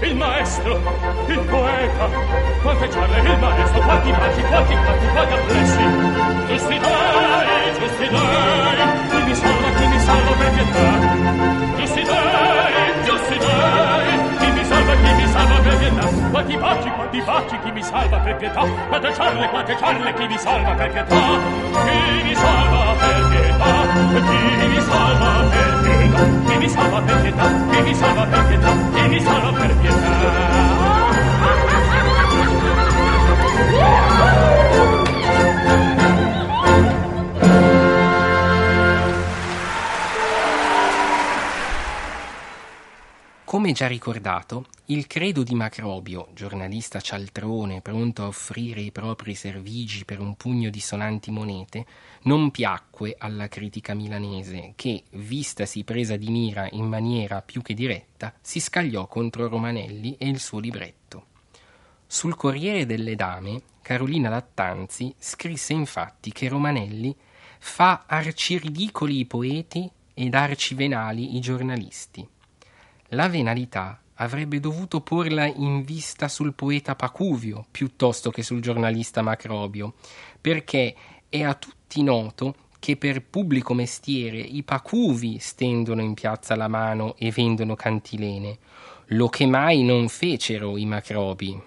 il 0.01 0.15
maestro 0.15 0.79
il 1.27 1.39
poeta. 1.39 2.09
Quante 2.61 2.89
giorne 2.89 3.19
il 3.19 3.39
maestro 3.39 3.79
quanti 3.81 4.11
baci 4.11 4.41
quanti 4.41 4.73
quanti 4.75 5.07
quanti 5.07 5.33
appressi. 5.33 5.83
Giusti 6.47 6.79
dai 6.79 7.73
giusti 7.79 8.07
dai 8.09 8.77
chi 9.09 9.23
mi 9.23 9.35
salva 9.35 9.69
chi 9.77 9.87
mi 9.87 9.99
salva 9.99 10.31
per 10.31 10.51
pietà 10.51 11.77
giusti 11.77 12.03
dai 13.59 15.27
salva 15.31 15.59
per 15.61 15.77
pietà 15.77 16.07
quanti 16.31 16.57
baci 16.57 16.89
quanti 16.89 17.21
baci 17.21 17.59
chi 17.63 17.71
mi 17.71 17.83
salva 17.83 18.17
per 18.17 18.35
pietà 18.35 18.61
quante 18.87 19.13
ciarle 19.13 19.49
quante 19.49 19.77
ciarle 19.77 20.13
chi 20.13 20.27
mi 20.27 20.37
salva 20.37 20.73
per 20.75 20.91
pietà 20.91 21.15
chi 21.15 22.23
mi 22.23 22.35
salva 22.35 22.93
per 22.99 23.27
pietà 23.29 23.71
chi 24.59 24.67
mi 24.67 24.81
salva 24.81 25.41
per 25.49 25.79
pietà 25.81 26.25
chi 26.45 26.57
mi 26.57 26.69
salva 26.69 27.01
per 27.01 27.21
pietà 27.21 27.45
chi 27.71 27.81
mi 27.81 27.95
salva 27.95 28.25
per 28.25 28.45
pietà 28.47 28.71
chi 28.93 29.07
mi 29.07 29.19
salva 29.19 29.51
per 29.51 29.75
pietà 29.75 29.99
Come 43.49 43.71
già 43.71 43.87
ricordato, 43.87 44.67
il 44.85 45.07
credo 45.07 45.41
di 45.41 45.55
Macrobio, 45.55 46.27
giornalista 46.35 47.01
cialtrone 47.01 47.81
pronto 47.81 48.21
a 48.21 48.27
offrire 48.27 48.79
i 48.79 48.91
propri 48.91 49.33
servigi 49.33 50.05
per 50.05 50.19
un 50.19 50.35
pugno 50.35 50.69
di 50.69 50.79
sonanti 50.79 51.31
monete, 51.31 51.83
non 52.25 52.51
piacque 52.51 53.15
alla 53.17 53.47
critica 53.47 53.95
milanese 53.95 54.73
che, 54.75 55.01
vistasi 55.13 55.83
presa 55.83 56.15
di 56.15 56.29
mira 56.29 56.67
in 56.73 56.85
maniera 56.85 57.41
più 57.41 57.63
che 57.63 57.73
diretta, 57.73 58.35
si 58.39 58.59
scagliò 58.59 59.07
contro 59.07 59.47
Romanelli 59.47 60.15
e 60.19 60.27
il 60.27 60.39
suo 60.39 60.59
libretto. 60.59 61.25
Sul 62.05 62.35
Corriere 62.35 62.85
delle 62.85 63.15
Dame, 63.15 63.63
Carolina 63.81 64.29
Lattanzi 64.29 65.11
scrisse 65.17 65.73
infatti 65.73 66.31
che 66.31 66.49
Romanelli 66.49 67.15
fa 67.57 68.03
arciridicoli 68.05 69.17
i 69.17 69.25
poeti 69.25 69.89
ed 70.13 70.35
arcivenali 70.35 71.35
i 71.35 71.39
giornalisti 71.39 72.37
la 73.09 73.27
venalità 73.27 74.01
avrebbe 74.15 74.59
dovuto 74.59 75.01
porla 75.01 75.45
in 75.45 75.83
vista 75.83 76.27
sul 76.27 76.53
poeta 76.53 76.95
Pacuvio 76.95 77.65
piuttosto 77.71 78.31
che 78.31 78.43
sul 78.43 78.61
giornalista 78.61 79.21
Macrobio, 79.21 79.95
perché 80.39 80.95
è 81.29 81.43
a 81.43 81.53
tutti 81.53 82.03
noto 82.03 82.55
che 82.79 82.97
per 82.97 83.23
pubblico 83.23 83.73
mestiere 83.73 84.37
i 84.39 84.63
Pacuvi 84.63 85.37
stendono 85.39 86.01
in 86.01 86.13
piazza 86.13 86.55
la 86.55 86.67
mano 86.67 87.15
e 87.17 87.31
vendono 87.31 87.75
cantilene, 87.75 88.57
lo 89.07 89.27
che 89.27 89.45
mai 89.45 89.83
non 89.83 90.07
fecero 90.07 90.77
i 90.77 90.85
Macrobi. 90.85 91.61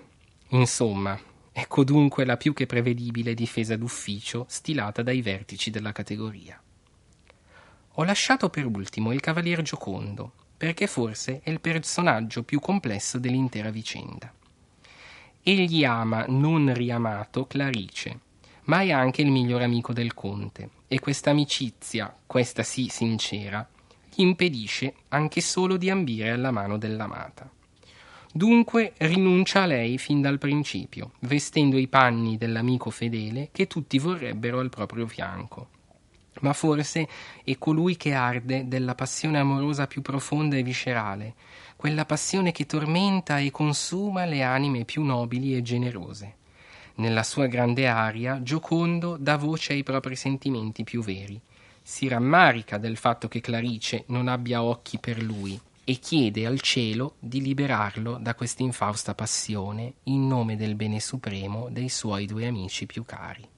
Insomma, 0.48 1.18
ecco 1.52 1.84
dunque 1.84 2.24
la 2.24 2.36
più 2.36 2.52
che 2.54 2.66
prevedibile 2.66 3.34
difesa 3.34 3.76
d'ufficio 3.76 4.46
stilata 4.48 5.02
dai 5.02 5.22
vertici 5.22 5.70
della 5.70 5.92
categoria. 5.92 6.60
Ho 7.96 8.04
lasciato 8.04 8.48
per 8.48 8.64
ultimo 8.66 9.12
il 9.12 9.20
Cavalier 9.20 9.60
Giocondo, 9.60 10.32
perché 10.62 10.86
forse 10.86 11.40
è 11.42 11.50
il 11.50 11.58
personaggio 11.58 12.44
più 12.44 12.60
complesso 12.60 13.18
dell'intera 13.18 13.70
vicenda. 13.70 14.32
Egli 15.42 15.84
ama, 15.84 16.24
non 16.28 16.72
riamato, 16.72 17.48
Clarice, 17.48 18.20
ma 18.66 18.82
è 18.82 18.92
anche 18.92 19.22
il 19.22 19.32
miglior 19.32 19.62
amico 19.62 19.92
del 19.92 20.14
conte, 20.14 20.70
e 20.86 21.00
questa 21.00 21.30
amicizia, 21.30 22.14
questa 22.24 22.62
sì 22.62 22.86
sincera, 22.86 23.68
gli 24.14 24.22
impedisce 24.22 24.94
anche 25.08 25.40
solo 25.40 25.76
di 25.76 25.90
ambire 25.90 26.30
alla 26.30 26.52
mano 26.52 26.78
dell'amata. 26.78 27.50
Dunque 28.32 28.92
rinuncia 28.98 29.62
a 29.62 29.66
lei 29.66 29.98
fin 29.98 30.20
dal 30.20 30.38
principio, 30.38 31.14
vestendo 31.22 31.76
i 31.76 31.88
panni 31.88 32.38
dell'amico 32.38 32.90
fedele 32.90 33.48
che 33.50 33.66
tutti 33.66 33.98
vorrebbero 33.98 34.60
al 34.60 34.70
proprio 34.70 35.08
fianco 35.08 35.80
ma 36.40 36.52
forse 36.52 37.08
è 37.44 37.56
colui 37.58 37.96
che 37.96 38.14
arde 38.14 38.66
della 38.66 38.94
passione 38.94 39.38
amorosa 39.38 39.86
più 39.86 40.02
profonda 40.02 40.56
e 40.56 40.62
viscerale, 40.62 41.34
quella 41.76 42.04
passione 42.04 42.52
che 42.52 42.66
tormenta 42.66 43.38
e 43.38 43.50
consuma 43.50 44.24
le 44.24 44.42
anime 44.42 44.84
più 44.84 45.02
nobili 45.02 45.56
e 45.56 45.62
generose. 45.62 46.36
Nella 46.96 47.22
sua 47.22 47.46
grande 47.46 47.86
aria, 47.86 48.42
Giocondo 48.42 49.16
dà 49.16 49.36
voce 49.36 49.72
ai 49.72 49.82
propri 49.82 50.14
sentimenti 50.14 50.84
più 50.84 51.02
veri. 51.02 51.40
Si 51.82 52.06
rammarica 52.06 52.78
del 52.78 52.96
fatto 52.96 53.28
che 53.28 53.40
Clarice 53.40 54.04
non 54.08 54.28
abbia 54.28 54.62
occhi 54.62 54.98
per 54.98 55.22
lui 55.22 55.58
e 55.84 55.94
chiede 55.94 56.46
al 56.46 56.60
cielo 56.60 57.16
di 57.18 57.40
liberarlo 57.40 58.18
da 58.20 58.34
questa 58.34 58.62
infausta 58.62 59.14
passione 59.14 59.94
in 60.04 60.28
nome 60.28 60.56
del 60.56 60.76
bene 60.76 61.00
supremo 61.00 61.68
dei 61.70 61.88
suoi 61.88 62.26
due 62.26 62.46
amici 62.46 62.86
più 62.86 63.04
cari. 63.04 63.51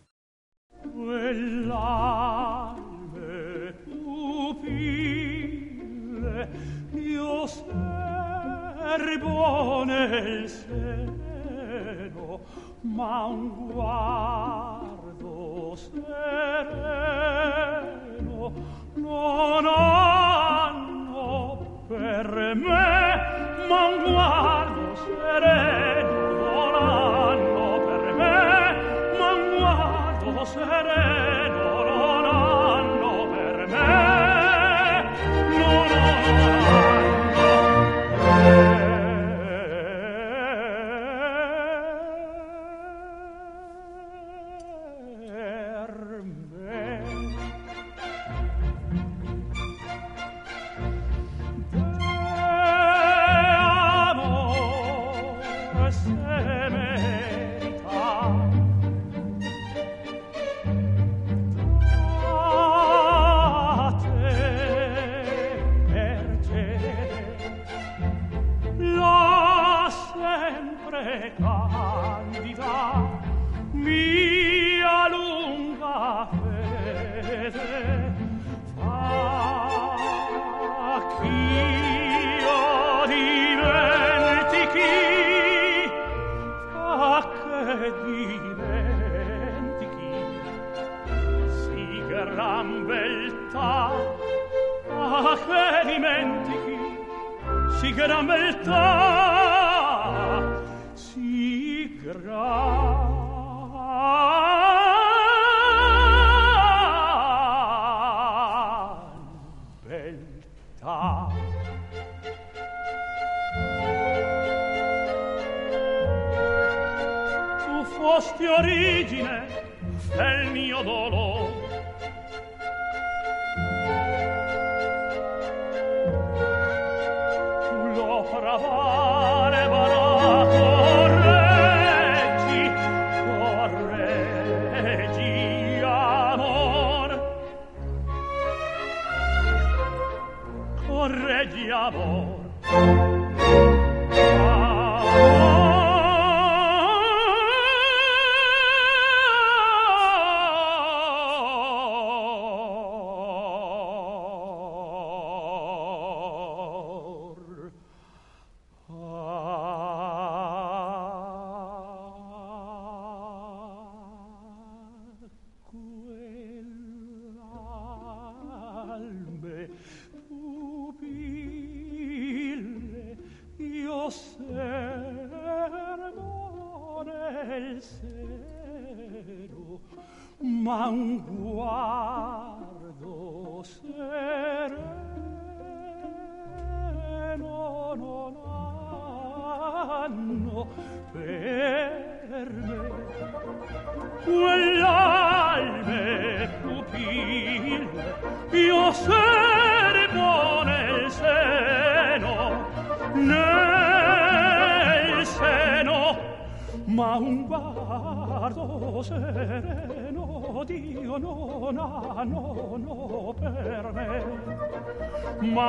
quell'alme 0.92 3.74
pupille 3.84 5.32
io 6.92 7.46
serbo 7.46 7.74
nel 9.84 10.48
seno 10.48 12.40
ma 12.82 13.24
un 13.24 13.70
guardo 13.72 15.74
sereno 15.76 16.02
non 18.94 19.66
hanno 19.66 21.82
per 21.88 22.54
me 22.54 23.66
ma 23.68 23.86
un 23.88 24.12
guardo 24.12 24.94
sereno 24.96 26.70
non 26.70 26.74
hanno 26.74 27.23
conoscere 30.54 31.23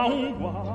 me. 0.10 0.75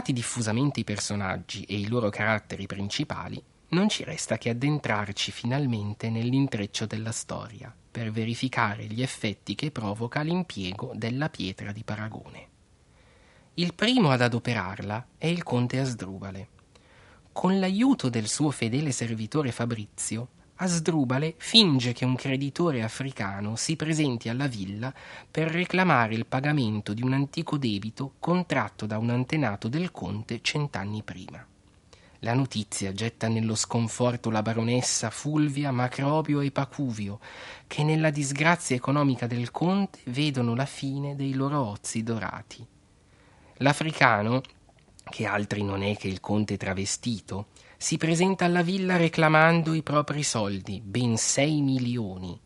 Presentati 0.00 0.26
diffusamente 0.26 0.80
i 0.80 0.84
personaggi 0.84 1.62
e 1.64 1.78
i 1.78 1.86
loro 1.86 2.08
caratteri 2.08 2.64
principali, 2.64 3.42
non 3.68 3.90
ci 3.90 4.02
resta 4.02 4.38
che 4.38 4.48
addentrarci 4.48 5.30
finalmente 5.30 6.08
nell'intreccio 6.08 6.86
della 6.86 7.12
storia 7.12 7.74
per 7.90 8.10
verificare 8.10 8.86
gli 8.86 9.02
effetti 9.02 9.54
che 9.54 9.70
provoca 9.70 10.22
l'impiego 10.22 10.92
della 10.94 11.28
pietra 11.28 11.70
di 11.70 11.84
paragone. 11.84 12.48
Il 13.54 13.74
primo 13.74 14.10
ad 14.10 14.22
adoperarla 14.22 15.06
è 15.18 15.26
il 15.26 15.42
conte 15.42 15.78
Asdrubale. 15.78 16.48
Con 17.30 17.58
l'aiuto 17.58 18.08
del 18.08 18.26
suo 18.26 18.50
fedele 18.50 18.92
servitore 18.92 19.52
Fabrizio, 19.52 20.28
Asdrubale 20.62 21.36
finge 21.38 21.94
che 21.94 22.04
un 22.04 22.14
creditore 22.16 22.82
africano 22.82 23.56
si 23.56 23.76
presenti 23.76 24.28
alla 24.28 24.46
villa 24.46 24.92
per 25.30 25.50
reclamare 25.50 26.14
il 26.14 26.26
pagamento 26.26 26.92
di 26.92 27.02
un 27.02 27.14
antico 27.14 27.56
debito 27.56 28.16
contratto 28.18 28.84
da 28.84 28.98
un 28.98 29.08
antenato 29.08 29.68
del 29.68 29.90
conte 29.90 30.40
cent'anni 30.42 31.02
prima. 31.02 31.42
La 32.18 32.34
notizia 32.34 32.92
getta 32.92 33.26
nello 33.28 33.54
sconforto 33.54 34.28
la 34.28 34.42
baronessa 34.42 35.08
Fulvia, 35.08 35.72
Macrobio 35.72 36.40
e 36.40 36.50
Pacuvio, 36.50 37.20
che 37.66 37.82
nella 37.82 38.10
disgrazia 38.10 38.76
economica 38.76 39.26
del 39.26 39.50
conte 39.50 40.00
vedono 40.04 40.54
la 40.54 40.66
fine 40.66 41.16
dei 41.16 41.32
loro 41.32 41.64
ozi 41.64 42.02
dorati. 42.02 42.66
L'africano, 43.54 44.42
che 45.08 45.24
altri 45.24 45.62
non 45.62 45.82
è 45.82 45.96
che 45.96 46.08
il 46.08 46.20
conte 46.20 46.58
travestito, 46.58 47.46
si 47.82 47.96
presenta 47.96 48.44
alla 48.44 48.60
villa 48.60 48.98
reclamando 48.98 49.72
i 49.72 49.82
propri 49.82 50.22
soldi, 50.22 50.82
ben 50.84 51.16
sei 51.16 51.62
milioni. 51.62 52.38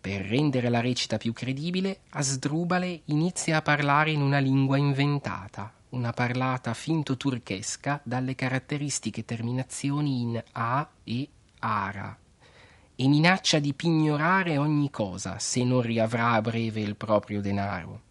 Per 0.00 0.22
rendere 0.22 0.68
la 0.68 0.80
recita 0.80 1.18
più 1.18 1.32
credibile, 1.32 2.00
Asdrubale 2.10 3.02
inizia 3.04 3.58
a 3.58 3.62
parlare 3.62 4.10
in 4.10 4.20
una 4.20 4.40
lingua 4.40 4.76
inventata, 4.76 5.72
una 5.90 6.12
parlata 6.12 6.74
finto 6.74 7.16
turchesca 7.16 8.00
dalle 8.02 8.34
caratteristiche 8.34 9.24
terminazioni 9.24 10.20
in 10.20 10.42
a 10.50 10.88
e 11.04 11.28
ara, 11.60 12.18
e 12.96 13.06
minaccia 13.06 13.60
di 13.60 13.72
pignorare 13.72 14.58
ogni 14.58 14.90
cosa 14.90 15.38
se 15.38 15.62
non 15.62 15.80
riavrà 15.80 16.32
a 16.32 16.40
breve 16.42 16.80
il 16.80 16.96
proprio 16.96 17.40
denaro. 17.40 18.09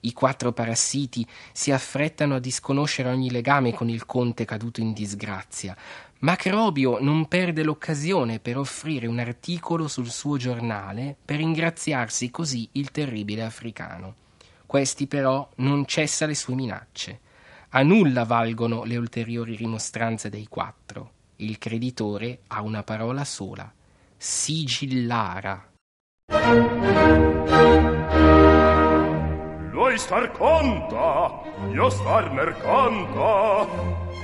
I 0.00 0.12
quattro 0.12 0.52
parassiti 0.52 1.26
si 1.52 1.70
affrettano 1.72 2.36
a 2.36 2.40
disconoscere 2.40 3.08
ogni 3.08 3.30
legame 3.30 3.72
con 3.72 3.88
il 3.88 4.06
conte 4.06 4.44
caduto 4.44 4.80
in 4.80 4.92
disgrazia. 4.92 5.76
Macrobio 6.20 6.98
non 7.00 7.28
perde 7.28 7.62
l'occasione 7.62 8.40
per 8.40 8.58
offrire 8.58 9.06
un 9.06 9.18
articolo 9.18 9.86
sul 9.86 10.10
suo 10.10 10.36
giornale 10.36 11.16
per 11.24 11.36
ringraziarsi 11.36 12.30
così 12.30 12.68
il 12.72 12.90
terribile 12.90 13.44
africano. 13.44 14.14
Questi 14.66 15.06
però 15.06 15.48
non 15.56 15.86
cessa 15.86 16.26
le 16.26 16.34
sue 16.34 16.54
minacce. 16.54 17.20
A 17.70 17.82
nulla 17.82 18.24
valgono 18.24 18.84
le 18.84 18.96
ulteriori 18.96 19.54
rimostranze 19.54 20.28
dei 20.28 20.46
quattro. 20.48 21.12
Il 21.36 21.58
creditore 21.58 22.40
ha 22.48 22.62
una 22.62 22.82
parola 22.82 23.24
sola: 23.24 23.72
sigillara. 24.16 25.70
Voi 29.78 29.96
star 29.96 30.32
conta, 30.32 31.30
io 31.70 31.88
star 31.88 32.32
mercanta, 32.32 33.64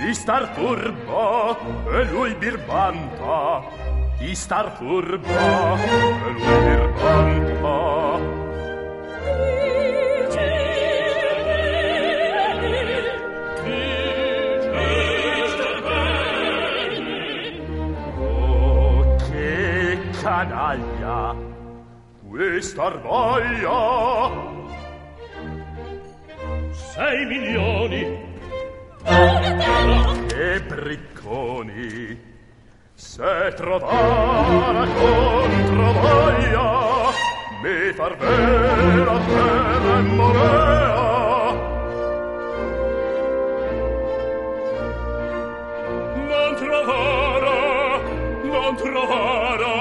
di 0.01 0.13
star 0.13 0.53
furba, 0.53 1.57
e 1.93 2.05
lui 2.11 2.35
birbanta. 2.35 3.63
Di 4.19 4.35
star 4.35 4.73
furba, 4.73 5.79
e 5.79 6.31
lui 6.33 6.55
birbanta. 6.65 8.19
Oh, 18.19 19.17
che 19.31 20.01
canaglia, 20.21 21.37
questa 22.29 22.83
arvaia 22.87 24.54
sei 26.95 27.27
milioni. 27.27 28.03
Che 30.29 30.63
bricconi 30.69 32.33
se 32.95 33.53
trovara 33.57 34.87
contro 34.87 35.93
voglia 35.93 37.11
mi 37.63 37.93
far 37.93 38.17
vera 38.17 39.19
terra 39.27 39.99
e 39.99 40.03
morea 40.03 41.03
non 46.29 46.55
trovara 46.57 47.99
non 48.45 48.77
trovara 48.77 49.75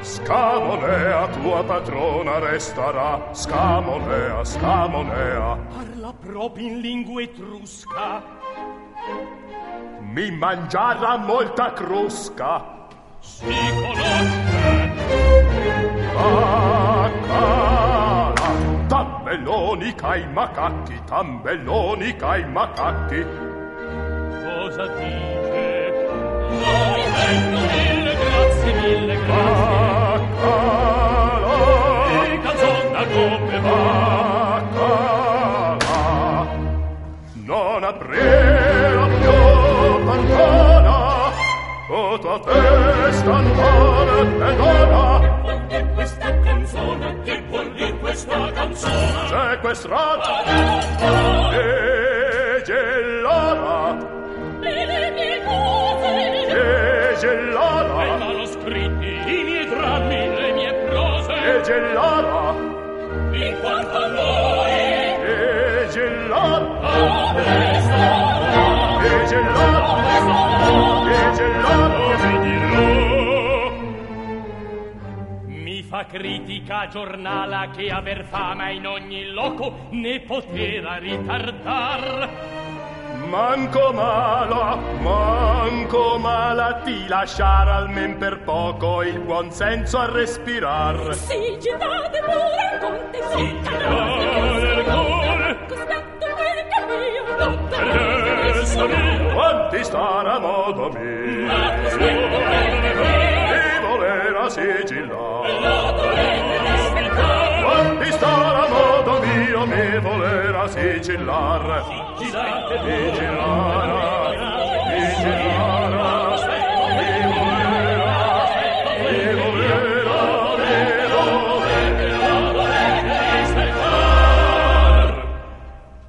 Scamonea 0.00 1.28
tua 1.28 1.64
patrona 1.64 2.38
restarà. 2.38 3.28
Scamonea, 3.32 4.44
Scamonea 4.44 5.58
proprio 6.18 6.66
in 6.66 6.80
lingua 6.80 7.22
etrusca. 7.22 8.22
Mi 10.00 10.30
mangiarà 10.30 11.16
molta 11.16 11.72
crusca 11.72 12.74
si 13.26 13.44
conosce 13.44 14.94
Bacala 16.14 18.32
Tambelloni 18.86 19.94
cai 19.94 20.26
macacchi 20.32 20.98
Tambelloni 21.06 22.16
cai 22.16 22.44
macacchi. 22.48 23.26
Cosa 24.44 24.86
dice? 24.94 26.08
Noi 26.50 27.02
vengo 27.16 27.60
mille 27.60 28.14
grazie 28.14 28.72
mille 28.74 29.16
grazie. 29.16 30.34
Bacala 30.40 30.85
Tua 42.36 42.52
testa 42.52 43.32
andare 43.32 44.20
e 44.20 44.56
dona 44.56 45.40
vuol 45.40 45.66
dir 45.68 45.86
questa 45.94 46.38
canzone 46.40 47.22
che 47.24 47.42
vuol 47.48 47.72
dir 47.72 47.98
questa 47.98 48.52
canzone? 48.52 49.24
C'è 49.26 49.58
quest'rata 49.60 50.44
E 51.52 52.62
gelata 52.62 53.96
le 54.60 55.10
mie 55.12 55.44
cose. 55.46 56.46
E 56.46 57.08
ai 57.08 57.18
gelata 57.18 58.18
manoscritti 58.18 59.06
i 59.06 59.42
miei 59.44 59.68
drammi 59.68 60.28
le 60.28 60.52
mie 60.52 60.74
prose. 60.90 61.32
E 61.32 61.62
gelata 61.62 62.54
in 63.32 63.56
quanto 63.62 63.96
a 63.96 64.06
noi. 64.08 64.70
E 64.70 65.88
gelata 65.90 67.32
resta 67.32 67.96
E 69.00 69.26
gelata 69.26 69.96
E 71.08 71.34
gelata 71.34 71.95
come 71.95 71.95
fa 75.96 76.04
critica 76.04 76.88
giornala 76.88 77.70
che 77.70 77.90
aver 77.90 78.24
fama 78.24 78.68
in 78.68 78.86
ogni 78.86 79.24
loco 79.30 79.86
ne 79.92 80.20
poteva 80.20 80.96
ritardar 80.96 82.28
Manco 83.26 83.92
mala, 83.92 84.76
manco 85.00 86.18
mala 86.18 86.82
ti 86.84 87.08
lasciar 87.08 87.68
almen 87.68 88.18
per 88.18 88.40
poco 88.40 89.02
il 89.02 89.18
buon 89.20 89.50
senso 89.50 89.98
a 89.98 90.12
respirar. 90.12 91.14
Sì, 91.14 91.56
girate 91.58 92.20
pure 92.20 92.60
in 92.70 92.78
conte, 92.78 93.22
sì, 93.34 93.60
Girate 93.62 94.82
pure. 94.82 95.58
Cospetto 95.66 96.26
quel 96.36 96.66
cammino, 96.68 97.68
Teresa 97.68 98.86
mia. 98.86 99.32
Quanti 99.32 99.84
star 99.84 100.26
a 100.26 100.38
modo 100.38 100.90
mio, 100.90 101.48
di 102.80 102.95
voler 104.46 104.46
a 104.46 104.50
sigillar. 104.50 105.46
Quanti 107.64 108.12
star 108.12 108.54
a 108.54 108.68
modo 108.68 109.20
mio, 109.20 109.66
mi 109.66 110.00
sigillar. 110.68 111.84
Volera, 117.36 118.20
mi 119.00 119.22
volera, 119.34 119.34
mi 119.34 119.34
volera. 119.34 119.76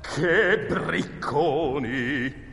Che 0.01 0.37
bricconi! 0.69 2.46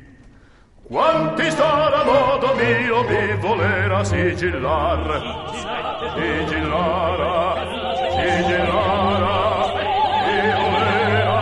Quanti 0.86 1.50
sarà 1.50 2.04
modo 2.04 2.54
mio 2.56 3.02
mi 3.04 3.36
volera 3.40 4.04
sigillar? 4.04 5.00
Sigillara, 6.14 7.54
sigillara, 8.10 9.72
mi 10.26 10.40
volera, 10.60 11.40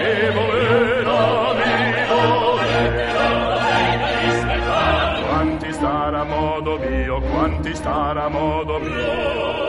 mi 0.00 0.30
volera, 0.34 1.20
mi 1.54 1.72
volera. 2.10 3.22
Quanti 5.28 5.72
starà 5.72 6.24
modo 6.24 6.78
mio, 6.78 7.20
quanti 7.20 7.74
starà 7.76 8.28
modo 8.28 8.78
mio? 8.80 9.66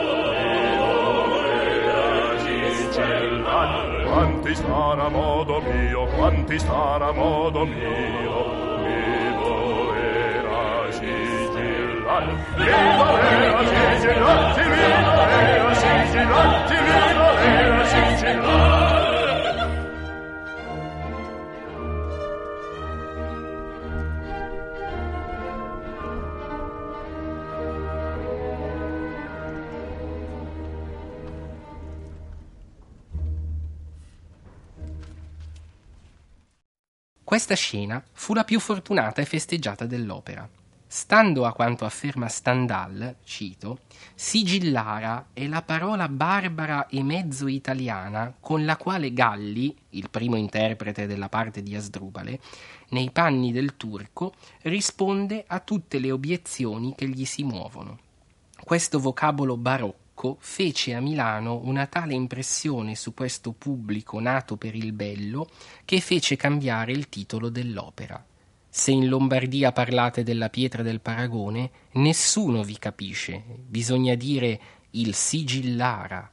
Quanti 4.10 4.54
starà 4.54 5.08
modo 5.08 5.60
mio, 5.60 6.06
quanti 6.16 6.58
starà 6.58 7.12
modo 7.12 7.64
mio, 7.64 8.59
Questa 37.30 37.54
scena 37.54 38.02
fu 38.12 38.34
la 38.34 38.42
più 38.42 38.58
fortunata 38.58 39.22
e 39.22 39.24
festeggiata 39.24 39.86
dell'opera. 39.86 40.59
Stando 40.92 41.46
a 41.46 41.52
quanto 41.52 41.84
afferma 41.84 42.26
Stendhal, 42.26 43.14
cito, 43.22 43.82
sigillara 44.16 45.28
è 45.32 45.46
la 45.46 45.62
parola 45.62 46.08
barbara 46.08 46.88
e 46.88 47.04
mezzo 47.04 47.46
italiana 47.46 48.34
con 48.40 48.64
la 48.64 48.76
quale 48.76 49.12
Galli, 49.12 49.72
il 49.90 50.10
primo 50.10 50.34
interprete 50.34 51.06
della 51.06 51.28
parte 51.28 51.62
di 51.62 51.76
Asdrubale, 51.76 52.40
nei 52.88 53.12
panni 53.12 53.52
del 53.52 53.76
turco, 53.76 54.34
risponde 54.62 55.44
a 55.46 55.60
tutte 55.60 56.00
le 56.00 56.10
obiezioni 56.10 56.96
che 56.96 57.06
gli 57.06 57.24
si 57.24 57.44
muovono. 57.44 57.96
Questo 58.60 58.98
vocabolo 58.98 59.56
barocco 59.56 60.38
fece 60.40 60.94
a 60.94 61.00
Milano 61.00 61.60
una 61.62 61.86
tale 61.86 62.14
impressione 62.14 62.96
su 62.96 63.14
questo 63.14 63.52
pubblico 63.52 64.18
nato 64.18 64.56
per 64.56 64.74
il 64.74 64.92
bello 64.92 65.48
che 65.84 66.00
fece 66.00 66.34
cambiare 66.34 66.90
il 66.90 67.08
titolo 67.08 67.48
dell'opera. 67.48 68.24
Se 68.72 68.92
in 68.92 69.08
Lombardia 69.08 69.72
parlate 69.72 70.22
della 70.22 70.48
pietra 70.48 70.84
del 70.84 71.00
paragone, 71.00 71.70
nessuno 71.94 72.62
vi 72.62 72.78
capisce, 72.78 73.42
bisogna 73.66 74.14
dire 74.14 74.60
il 74.90 75.12
sigillara. 75.12 76.30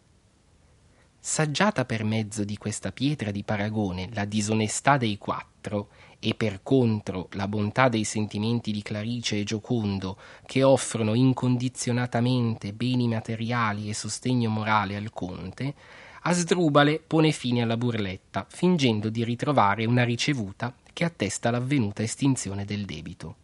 saggiata 1.20 1.84
per 1.84 2.04
mezzo 2.04 2.44
di 2.44 2.56
questa 2.56 2.92
pietra 2.92 3.32
di 3.32 3.44
paragone 3.44 4.10
la 4.14 4.24
disonestà 4.24 4.98
dei 4.98 5.18
quattro 5.18 5.90
e 6.20 6.36
per 6.36 6.62
contro 6.62 7.28
la 7.32 7.48
bontà 7.48 7.90
dei 7.90 8.04
sentimenti 8.04 8.72
di 8.72 8.84
Clarice 8.84 9.40
e 9.40 9.44
Giocondo 9.44 10.18
che 10.46 10.62
offrono 10.62 11.16
incondizionatamente 11.16 12.72
beni 12.72 13.08
materiali 13.08 13.90
e 13.90 13.96
sostegno 13.96 14.52
morale 14.52 14.96
al 14.96 15.10
conte, 15.10 15.74
Asdrubale 16.22 17.02
pone 17.06 17.32
fine 17.32 17.64
alla 17.64 17.78
burletta, 17.78 18.46
fingendo 18.48 19.10
di 19.10 19.24
ritrovare 19.24 19.86
una 19.86 20.04
ricevuta 20.04 20.74
che 20.98 21.06
attesta 21.06 21.52
l'avvenuta 21.52 22.02
estinzione 22.02 22.66
del 22.66 22.84
debito. 22.84 23.36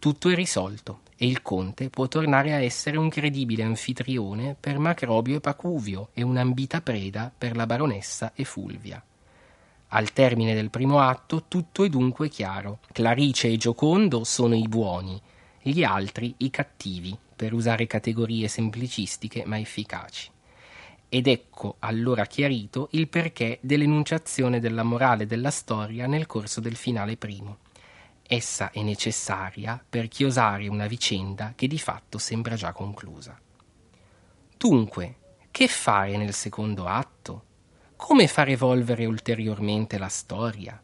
Tutto 0.00 0.28
è 0.28 0.34
risolto 0.34 1.02
e 1.16 1.28
il 1.28 1.40
conte 1.40 1.88
può 1.88 2.08
tornare 2.08 2.52
a 2.52 2.60
essere 2.60 2.96
un 2.96 3.08
credibile 3.08 3.62
anfitrione 3.62 4.56
per 4.58 4.80
Macrobio 4.80 5.36
e 5.36 5.40
Pacuvio 5.40 6.08
e 6.14 6.24
un'ambita 6.24 6.80
preda 6.80 7.30
per 7.38 7.54
la 7.54 7.64
baronessa 7.64 8.32
e 8.34 8.42
Fulvia. 8.42 9.00
Al 9.90 10.12
termine 10.12 10.52
del 10.52 10.70
primo 10.70 10.98
atto 10.98 11.44
tutto 11.46 11.84
è 11.84 11.88
dunque 11.88 12.28
chiaro. 12.28 12.80
Clarice 12.90 13.46
e 13.46 13.56
Giocondo 13.56 14.24
sono 14.24 14.56
i 14.56 14.66
buoni, 14.66 15.20
gli 15.62 15.84
altri 15.84 16.34
i 16.38 16.50
cattivi, 16.50 17.16
per 17.36 17.52
usare 17.52 17.86
categorie 17.86 18.48
semplicistiche 18.48 19.44
ma 19.46 19.60
efficaci. 19.60 20.28
Ed 21.12 21.26
ecco 21.26 21.74
allora 21.80 22.24
chiarito 22.24 22.86
il 22.92 23.08
perché 23.08 23.58
dell'enunciazione 23.62 24.60
della 24.60 24.84
morale 24.84 25.26
della 25.26 25.50
storia 25.50 26.06
nel 26.06 26.26
corso 26.26 26.60
del 26.60 26.76
finale 26.76 27.16
primo. 27.16 27.58
Essa 28.22 28.70
è 28.70 28.80
necessaria 28.80 29.84
per 29.88 30.06
chiosare 30.06 30.68
una 30.68 30.86
vicenda 30.86 31.52
che 31.56 31.66
di 31.66 31.80
fatto 31.80 32.16
sembra 32.18 32.54
già 32.54 32.70
conclusa. 32.70 33.36
Dunque, 34.56 35.16
che 35.50 35.66
fare 35.66 36.16
nel 36.16 36.32
secondo 36.32 36.86
atto? 36.86 37.42
Come 37.96 38.28
far 38.28 38.48
evolvere 38.50 39.04
ulteriormente 39.04 39.98
la 39.98 40.06
storia? 40.06 40.80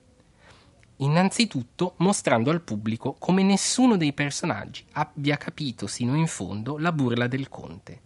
Innanzitutto 0.97 1.95
mostrando 1.99 2.51
al 2.51 2.63
pubblico 2.63 3.15
come 3.17 3.45
nessuno 3.45 3.97
dei 3.97 4.13
personaggi 4.13 4.85
abbia 4.95 5.37
capito 5.37 5.87
sino 5.87 6.17
in 6.17 6.27
fondo 6.27 6.79
la 6.79 6.91
burla 6.91 7.29
del 7.29 7.49
conte. 7.49 8.01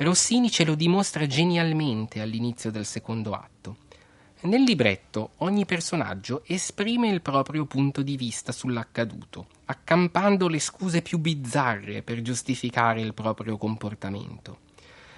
Rossini 0.00 0.48
ce 0.48 0.64
lo 0.64 0.76
dimostra 0.76 1.26
genialmente 1.26 2.20
all'inizio 2.20 2.70
del 2.70 2.86
secondo 2.86 3.32
atto. 3.32 3.78
Nel 4.42 4.62
libretto 4.62 5.30
ogni 5.38 5.66
personaggio 5.66 6.42
esprime 6.46 7.08
il 7.08 7.20
proprio 7.20 7.66
punto 7.66 8.02
di 8.02 8.16
vista 8.16 8.52
sull'accaduto, 8.52 9.48
accampando 9.64 10.46
le 10.46 10.60
scuse 10.60 11.02
più 11.02 11.18
bizzarre 11.18 12.02
per 12.02 12.22
giustificare 12.22 13.00
il 13.00 13.12
proprio 13.12 13.56
comportamento. 13.56 14.58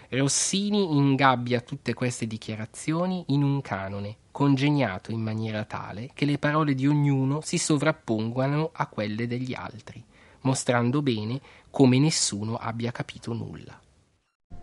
Rossini 0.08 0.96
ingabbia 0.96 1.60
tutte 1.60 1.92
queste 1.92 2.26
dichiarazioni 2.26 3.22
in 3.28 3.42
un 3.42 3.60
canone, 3.60 4.16
congegnato 4.30 5.12
in 5.12 5.20
maniera 5.20 5.64
tale 5.64 6.08
che 6.14 6.24
le 6.24 6.38
parole 6.38 6.74
di 6.74 6.86
ognuno 6.86 7.42
si 7.42 7.58
sovrappongano 7.58 8.70
a 8.72 8.86
quelle 8.86 9.26
degli 9.26 9.52
altri, 9.52 10.02
mostrando 10.40 11.02
bene 11.02 11.38
come 11.68 11.98
nessuno 11.98 12.56
abbia 12.56 12.90
capito 12.92 13.34
nulla. 13.34 13.78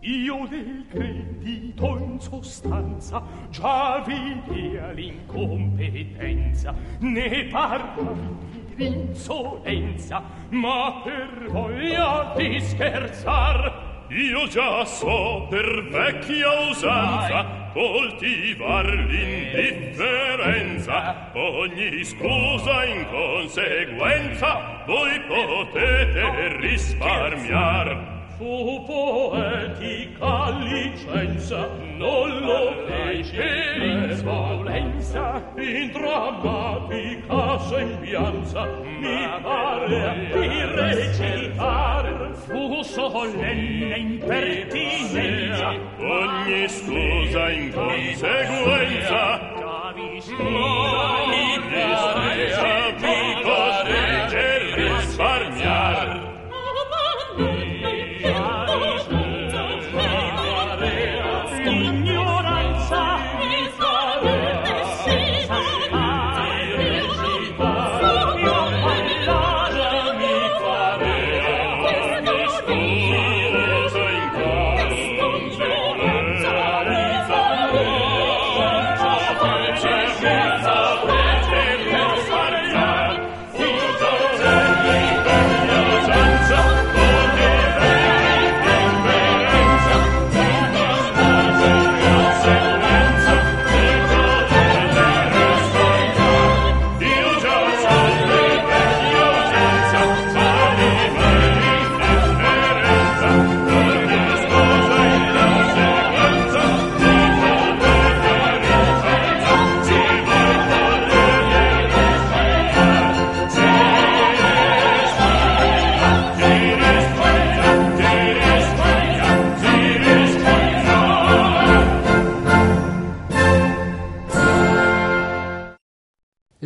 Io 0.02 0.46
del 0.48 0.86
credito 0.88 1.98
in 1.98 2.20
sostanza 2.20 3.20
già 3.50 4.00
vedia 4.06 4.92
l'incompetenza, 4.92 6.72
ne 7.00 7.46
parlavi 7.46 8.36
d'insolenza, 8.76 10.22
ma 10.50 11.00
per 11.02 11.48
voglia 11.48 12.32
di 12.36 12.60
scherzar. 12.60 13.86
Io 14.10 14.46
già 14.46 14.84
so 14.84 15.48
per 15.50 15.88
vecchia 15.90 16.48
usanza 16.70 17.70
coltivar 17.72 18.86
l'indifferenza, 18.86 21.32
ogni 21.34 22.04
scusa 22.04 22.84
in 22.84 23.04
conseguenza 23.10 24.84
voi 24.86 25.20
potete 25.26 26.56
risparmiar 26.58 28.17
fu 28.38 28.84
poetica 28.86 30.50
licenza 30.60 31.68
non 31.96 32.38
lo 32.38 32.84
fece 32.86 33.44
insolenza 33.80 35.42
in 35.56 35.90
drammatica 35.90 37.58
sembianza 37.58 38.64
mi 38.84 39.28
pare 39.42 40.28
di 40.30 40.48
recitar 40.76 42.30
fu 42.46 42.80
solenne 42.82 43.96
impertinenza 43.96 45.74
ogni 45.98 46.68
scusa 46.68 47.50
in 47.50 47.72
conseguenza. 47.72 49.40
ma 50.38 51.26
mi 51.26 51.58
destessa 51.70 53.37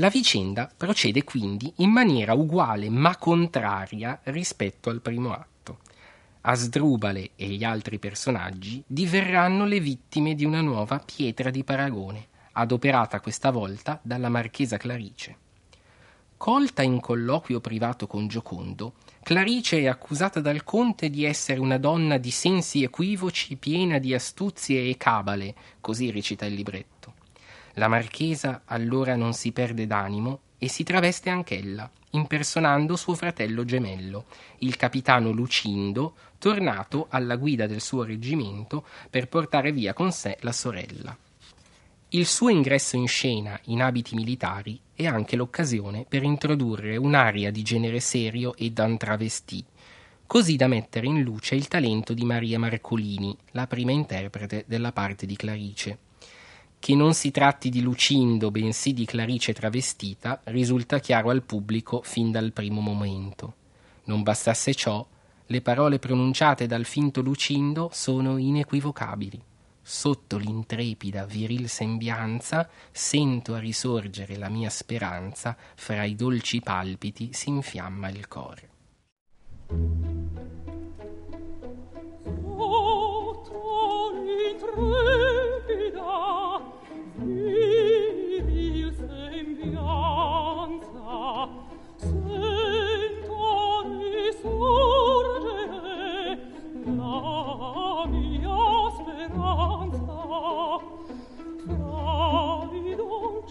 La 0.02 0.08
vicenda 0.08 0.68
procede 0.76 1.22
quindi 1.22 1.72
in 1.76 1.90
maniera 1.90 2.34
uguale 2.34 2.90
ma 2.90 3.16
contraria 3.16 4.18
rispetto 4.24 4.90
al 4.90 5.00
primo 5.00 5.32
atto. 5.32 5.78
Asdrubale 6.40 7.30
e 7.36 7.46
gli 7.46 7.62
altri 7.62 8.00
personaggi 8.00 8.82
diverranno 8.84 9.64
le 9.64 9.78
vittime 9.78 10.34
di 10.34 10.44
una 10.44 10.60
nuova 10.60 10.98
pietra 10.98 11.50
di 11.50 11.62
paragone, 11.62 12.26
adoperata 12.54 13.20
questa 13.20 13.52
volta 13.52 14.00
dalla 14.02 14.28
marchesa 14.28 14.76
Clarice. 14.76 15.36
Colta 16.36 16.82
in 16.82 16.98
colloquio 16.98 17.60
privato 17.60 18.08
con 18.08 18.26
Giocondo, 18.26 18.94
Clarice 19.22 19.78
è 19.82 19.86
accusata 19.86 20.40
dal 20.40 20.64
conte 20.64 21.10
di 21.10 21.24
essere 21.24 21.60
una 21.60 21.78
donna 21.78 22.18
di 22.18 22.32
sensi 22.32 22.82
equivoci, 22.82 23.54
piena 23.54 23.98
di 23.98 24.12
astuzie 24.12 24.82
e 24.82 24.96
cabale, 24.96 25.54
così 25.80 26.10
recita 26.10 26.44
il 26.44 26.54
libretto. 26.54 27.20
La 27.74 27.88
marchesa 27.88 28.62
allora 28.66 29.16
non 29.16 29.32
si 29.32 29.52
perde 29.52 29.86
d'animo 29.86 30.40
e 30.58 30.68
si 30.68 30.82
traveste 30.82 31.30
anch'ella, 31.30 31.90
impersonando 32.10 32.96
suo 32.96 33.14
fratello 33.14 33.64
gemello, 33.64 34.26
il 34.58 34.76
capitano 34.76 35.30
Lucindo, 35.30 36.14
tornato 36.38 37.06
alla 37.08 37.36
guida 37.36 37.66
del 37.66 37.80
suo 37.80 38.04
reggimento 38.04 38.84
per 39.08 39.28
portare 39.28 39.72
via 39.72 39.92
con 39.94 40.12
sé 40.12 40.36
la 40.40 40.52
sorella. 40.52 41.16
Il 42.10 42.26
suo 42.26 42.50
ingresso 42.50 42.96
in 42.96 43.08
scena 43.08 43.58
in 43.64 43.80
abiti 43.80 44.14
militari 44.14 44.78
è 44.92 45.06
anche 45.06 45.34
l'occasione 45.34 46.04
per 46.06 46.22
introdurre 46.22 46.98
un'aria 46.98 47.50
di 47.50 47.62
genere 47.62 48.00
serio 48.00 48.54
e 48.54 48.70
d'antravestì, 48.70 49.64
così 50.26 50.56
da 50.56 50.66
mettere 50.66 51.06
in 51.06 51.22
luce 51.22 51.54
il 51.54 51.68
talento 51.68 52.12
di 52.12 52.24
Maria 52.24 52.58
Marcolini, 52.58 53.34
la 53.52 53.66
prima 53.66 53.92
interprete 53.92 54.64
della 54.66 54.92
parte 54.92 55.24
di 55.24 55.36
Clarice. 55.36 55.98
Che 56.82 56.96
non 56.96 57.14
si 57.14 57.30
tratti 57.30 57.70
di 57.70 57.80
Lucindo, 57.80 58.50
bensì 58.50 58.92
di 58.92 59.04
Clarice 59.04 59.52
travestita, 59.52 60.40
risulta 60.46 60.98
chiaro 60.98 61.30
al 61.30 61.44
pubblico 61.44 62.02
fin 62.02 62.32
dal 62.32 62.50
primo 62.50 62.80
momento. 62.80 63.54
Non 64.06 64.24
bastasse 64.24 64.74
ciò, 64.74 65.06
le 65.46 65.60
parole 65.60 66.00
pronunciate 66.00 66.66
dal 66.66 66.84
finto 66.84 67.20
Lucindo 67.20 67.88
sono 67.92 68.36
inequivocabili. 68.36 69.40
sotto 69.80 70.36
l'intrepida 70.36 71.24
viril 71.24 71.68
sembianza, 71.68 72.68
sento 72.90 73.54
a 73.54 73.60
risorgere 73.60 74.36
la 74.36 74.48
mia 74.48 74.68
speranza, 74.68 75.56
fra 75.76 76.02
i 76.02 76.16
dolci 76.16 76.60
palpiti 76.60 77.32
si 77.32 77.48
infiamma 77.50 78.08
il 78.08 78.26
core. 78.26 78.70
Sotto 82.56 83.62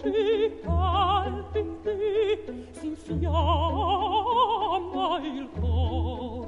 città 0.02 1.24
al 1.26 1.46
fin 1.52 1.78
fin 2.72 2.96
il 5.24 5.48
cor 5.60 6.41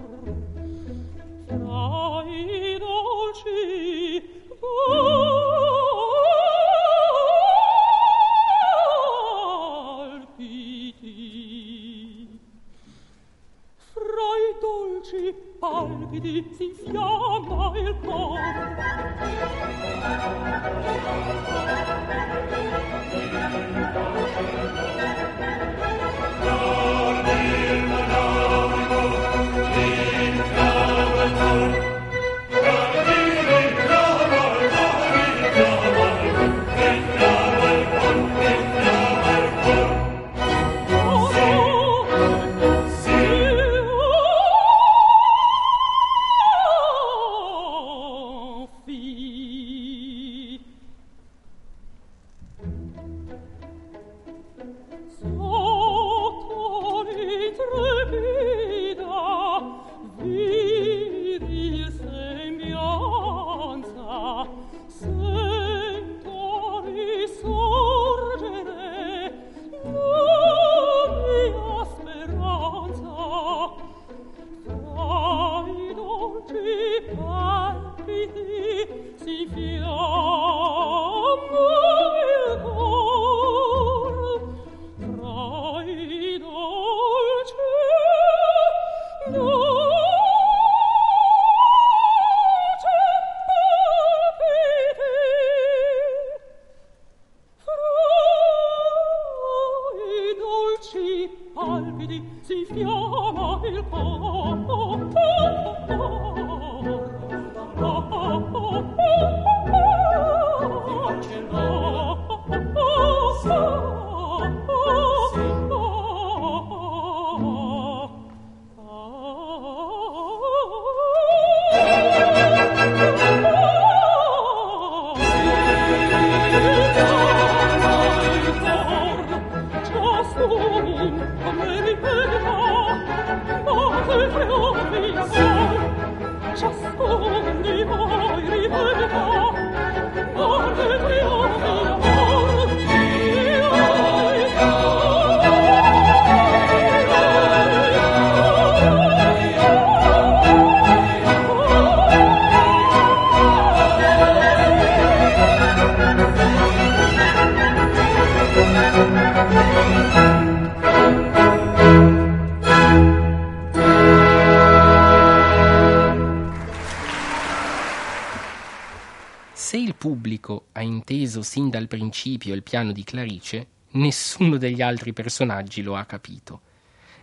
inteso 171.03 171.41
sin 171.41 171.69
dal 171.69 171.87
principio 171.87 172.53
il 172.53 172.63
piano 172.63 172.93
di 172.93 173.03
Clarice, 173.03 173.67
nessuno 173.91 174.55
degli 174.55 174.81
altri 174.81 175.11
personaggi 175.11 175.81
lo 175.81 175.97
ha 175.97 176.05
capito. 176.05 176.61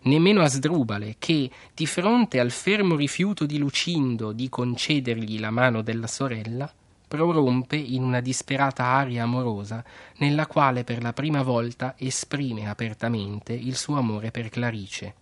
Nemmeno 0.02 0.42
Asdrubale, 0.42 1.16
che, 1.18 1.50
di 1.74 1.86
fronte 1.86 2.40
al 2.40 2.50
fermo 2.50 2.94
rifiuto 2.94 3.46
di 3.46 3.56
Lucindo 3.56 4.32
di 4.32 4.50
concedergli 4.50 5.40
la 5.40 5.50
mano 5.50 5.80
della 5.80 6.06
sorella, 6.06 6.70
prorompe 7.08 7.76
in 7.76 8.02
una 8.02 8.20
disperata 8.20 8.84
aria 8.84 9.24
amorosa 9.24 9.82
nella 10.18 10.46
quale 10.46 10.84
per 10.84 11.02
la 11.02 11.12
prima 11.12 11.42
volta 11.42 11.94
esprime 11.98 12.68
apertamente 12.68 13.52
il 13.52 13.76
suo 13.76 13.96
amore 13.96 14.30
per 14.30 14.48
Clarice. 14.50 15.14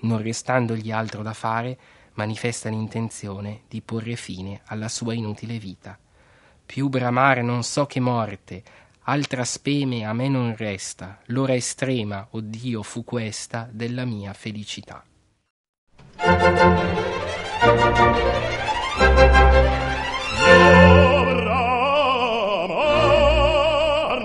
Non 0.00 0.22
restandogli 0.22 0.92
altro 0.92 1.22
da 1.22 1.34
fare, 1.34 1.78
manifesta 2.14 2.68
l'intenzione 2.70 3.62
di 3.68 3.82
porre 3.82 4.14
fine 4.14 4.60
alla 4.66 4.88
sua 4.88 5.14
inutile 5.14 5.58
vita. 5.58 5.98
Più 6.68 6.90
bramare 6.90 7.40
non 7.40 7.62
so 7.62 7.86
che 7.86 7.98
morte, 7.98 8.62
altra 9.04 9.42
speme 9.44 10.04
a 10.04 10.12
me 10.12 10.28
non 10.28 10.54
resta, 10.54 11.18
l'ora 11.28 11.54
estrema, 11.54 12.28
o 12.32 12.40
Dio, 12.40 12.82
fu 12.82 13.04
questa 13.04 13.66
della 13.72 14.04
mia 14.04 14.34
felicità. 14.34 15.02
Bramar 16.14 16.58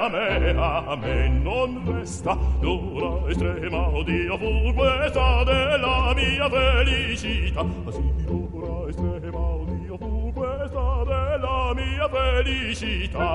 me, 0.10 0.56
a 0.58 0.96
me 0.96 1.30
non 1.30 1.82
resta 1.86 2.38
dura 2.60 3.30
estrema 3.30 3.88
odio 3.90 4.38
fu 4.38 4.74
questa 4.74 5.44
della 5.44 6.14
mia 6.16 6.50
felicità. 6.50 7.66
Sì 7.90 8.14
dura 8.26 8.90
estrema 8.90 9.40
odio 9.40 9.98
fu 9.98 10.32
questa 10.34 11.04
della 11.06 11.74
mia 11.76 12.10
felicità. 12.10 13.28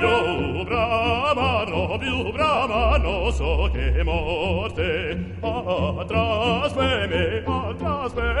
Io 0.00 0.64
bramano 0.64 1.98
più 1.98 2.32
bramano 2.32 3.30
so 3.30 3.68
che 3.72 4.02
morte 4.02 5.36
atrás 5.40 6.74
me 6.74 7.42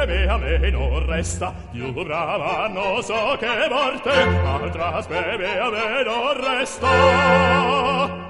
speme 0.00 0.28
a 0.28 0.36
me 0.38 0.70
non 0.70 1.06
resta. 1.06 1.54
Più 1.70 1.92
bramano, 1.92 3.02
so 3.02 3.36
che 3.38 3.68
morte 3.68 4.10
altra 4.10 5.02
speme 5.02 5.58
a 5.58 5.70
me 5.70 6.02
non 6.04 6.40
resta. 6.40 8.28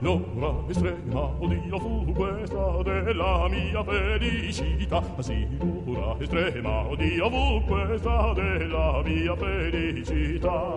L'ora 0.00 0.62
estrema, 0.68 1.20
odio 1.38 1.78
fu 1.78 2.12
questa 2.12 2.82
della 2.82 3.48
mia 3.48 3.82
felicità. 3.82 5.02
Sì, 5.20 5.48
l'ora 5.86 6.16
estrema, 6.20 6.86
odio 6.86 7.30
fu 7.30 7.64
questa 7.64 8.34
della 8.34 9.00
mia 9.02 9.34
felicità. 9.34 10.74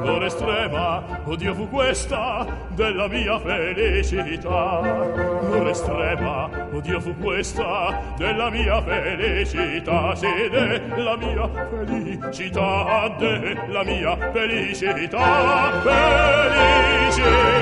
L'ora 0.00 0.24
estrema, 0.24 1.04
odio 1.26 1.54
fu 1.54 1.68
questa 1.68 2.46
della 2.70 3.06
mia 3.08 3.38
felicità. 3.38 5.35
L'ora 5.56 5.70
estrema, 5.70 6.68
odio 6.70 7.00
fu 7.00 7.16
questa 7.16 8.14
della 8.18 8.50
mia 8.50 8.82
felicità. 8.82 10.14
Sì, 10.14 10.26
della 10.50 11.16
mia 11.16 11.50
felicità, 11.70 13.16
della 13.18 13.82
mia 13.82 14.30
felicità, 14.32 15.80
felicità 15.80 17.56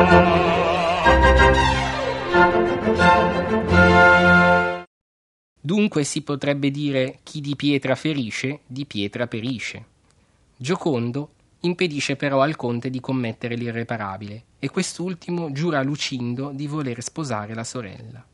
Dunque 5.63 6.05
si 6.05 6.23
potrebbe 6.23 6.71
dire 6.71 7.21
chi 7.23 7.41
di 7.41 7.57
pietra 7.57 7.95
ferisce, 7.95 8.61
di 8.67 8.85
pietra 8.85 9.27
perisce. 9.27 9.93
Giocondo 10.65 11.35
impedisce 11.61 12.17
però 12.17 12.41
al 12.41 12.57
conte 12.57 12.89
di 12.89 12.99
commettere 12.99 13.55
l'irreparabile 13.55 14.45
e 14.59 14.71
quest'ultimo 14.71 15.53
giura 15.53 15.81
a 15.81 15.83
Lucindo 15.83 16.53
di 16.55 16.67
voler 16.67 17.03
sposare 17.03 17.53
la 17.53 17.65
sorella. 17.65 18.27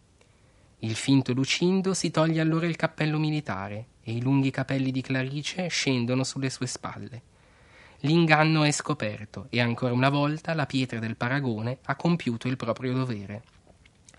Il 0.79 0.95
finto 0.95 1.33
Lucindo 1.33 1.93
si 1.93 2.13
toglie 2.13 2.41
allora 2.41 2.69
il 2.69 2.77
cappello 2.77 3.19
militare 3.19 3.87
e 4.01 4.13
i 4.13 4.23
lunghi 4.23 4.53
capelli 4.53 4.93
di 4.93 5.01
Clarice 5.01 5.67
scendono 5.67 6.23
sulle 6.23 6.51
sue 6.51 6.69
spalle. 6.69 7.23
L'inganno 8.03 8.63
è 8.63 8.71
scoperto 8.71 9.49
e 9.51 9.61
ancora 9.61 9.93
una 9.93 10.09
volta 10.09 10.55
la 10.55 10.67
pietra 10.67 11.01
del 11.01 11.17
paragone 11.17 11.79
ha 11.83 11.97
compiuto 11.97 12.47
il 12.47 12.55
proprio 12.55 12.93
dovere. 12.93 13.43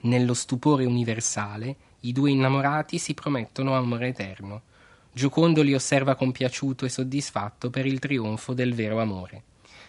Nello 0.01 0.33
stupore 0.33 0.83
universale 0.83 1.77
i 2.01 2.11
due 2.11 2.31
innamorati 2.31 2.97
si 2.97 3.13
promettono 3.13 3.73
amore 3.73 4.07
eterno. 4.09 4.63
Giocondo 5.11 5.61
li 5.61 5.73
osserva 5.73 6.15
compiaciuto 6.15 6.85
e 6.85 6.89
soddisfatto 6.89 7.69
per 7.69 7.85
il 7.85 7.99
trionfo 7.99 8.53
del 8.53 8.73
vero 8.73 8.99
amore. 8.99 9.43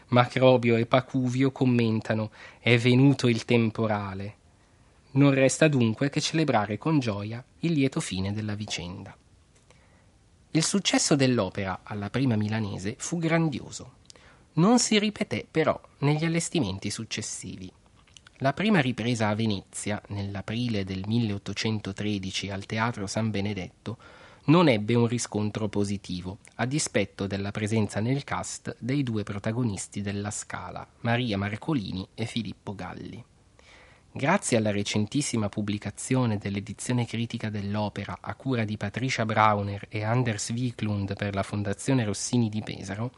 Macrobio 0.09 0.77
e 0.77 0.87
Pacuvio 0.87 1.53
commentano 1.53 2.31
è 2.61 2.77
venuto 2.79 3.29
il 3.29 3.45
temporale 3.45 4.37
non 5.13 5.35
resta 5.35 5.69
dunque 5.69 6.09
che 6.09 6.23
celebrare 6.23 6.79
con 6.79 6.99
gioia 6.99 7.45
il 7.61 7.73
lieto 7.73 8.01
fine 8.01 8.33
della 8.33 8.55
vicenda. 8.55 9.15
Il 10.53 10.63
successo 10.63 11.17
dell'opera 11.17 11.81
alla 11.83 12.09
prima 12.09 12.35
milanese 12.35 12.95
fu 12.99 13.19
grandioso. 13.19 13.97
Non 14.55 14.79
si 14.79 14.99
ripeté 14.99 15.47
però 15.51 15.79
negli 15.99 16.25
allestimenti 16.25 16.91
successivi. 16.91 17.71
La 18.37 18.55
prima 18.55 18.81
ripresa 18.81 19.29
a 19.29 19.35
Venezia, 19.35 20.01
nell'aprile 20.09 20.85
del 20.85 21.05
1813 21.07 22.51
al 22.51 22.65
Teatro 22.65 23.07
San 23.07 23.31
Benedetto, 23.31 23.99
non 24.47 24.69
ebbe 24.69 24.95
un 24.95 25.07
riscontro 25.07 25.69
positivo, 25.69 26.39
a 26.57 26.67
dispetto 26.67 27.27
della 27.27 27.53
presenza 27.53 28.01
nel 28.01 28.25
cast 28.25 28.75
dei 28.81 29.03
due 29.03 29.23
protagonisti 29.23 30.01
della 30.01 30.31
Scala, 30.33 30.87
Maria 31.01 31.39
Marcolini 31.39 32.09
e 32.15 32.27
Filippo 32.27 32.75
Galli. 32.75 33.25
Grazie 34.15 34.59
alla 34.59 34.73
recentissima 34.73 35.49
pubblicazione 35.49 36.37
dell'edizione 36.37 37.07
critica 37.07 37.49
dell'opera 37.49 38.19
a 38.21 38.35
cura 38.35 38.65
di 38.65 38.77
Patricia 38.77 39.25
Brauner 39.25 39.87
e 39.89 40.03
Anders 40.03 40.51
Wiklund 40.51 41.17
per 41.17 41.35
la 41.35 41.43
Fondazione 41.43 42.05
Rossini 42.05 42.51
di 42.51 42.63
Pesaro, 42.63 43.13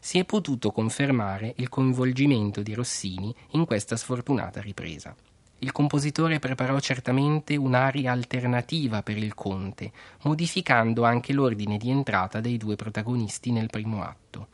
si 0.00 0.18
è 0.18 0.24
potuto 0.24 0.72
confermare 0.72 1.52
il 1.58 1.68
coinvolgimento 1.68 2.62
di 2.62 2.74
Rossini 2.74 3.32
in 3.50 3.64
questa 3.64 3.96
sfortunata 3.96 4.60
ripresa. 4.60 5.14
Il 5.62 5.72
compositore 5.72 6.38
preparò 6.38 6.80
certamente 6.80 7.54
un'aria 7.54 8.12
alternativa 8.12 9.02
per 9.02 9.18
il 9.18 9.34
conte, 9.34 9.92
modificando 10.22 11.04
anche 11.04 11.34
l'ordine 11.34 11.76
di 11.76 11.90
entrata 11.90 12.40
dei 12.40 12.56
due 12.56 12.76
protagonisti 12.76 13.52
nel 13.52 13.68
primo 13.68 14.02
atto. 14.02 14.48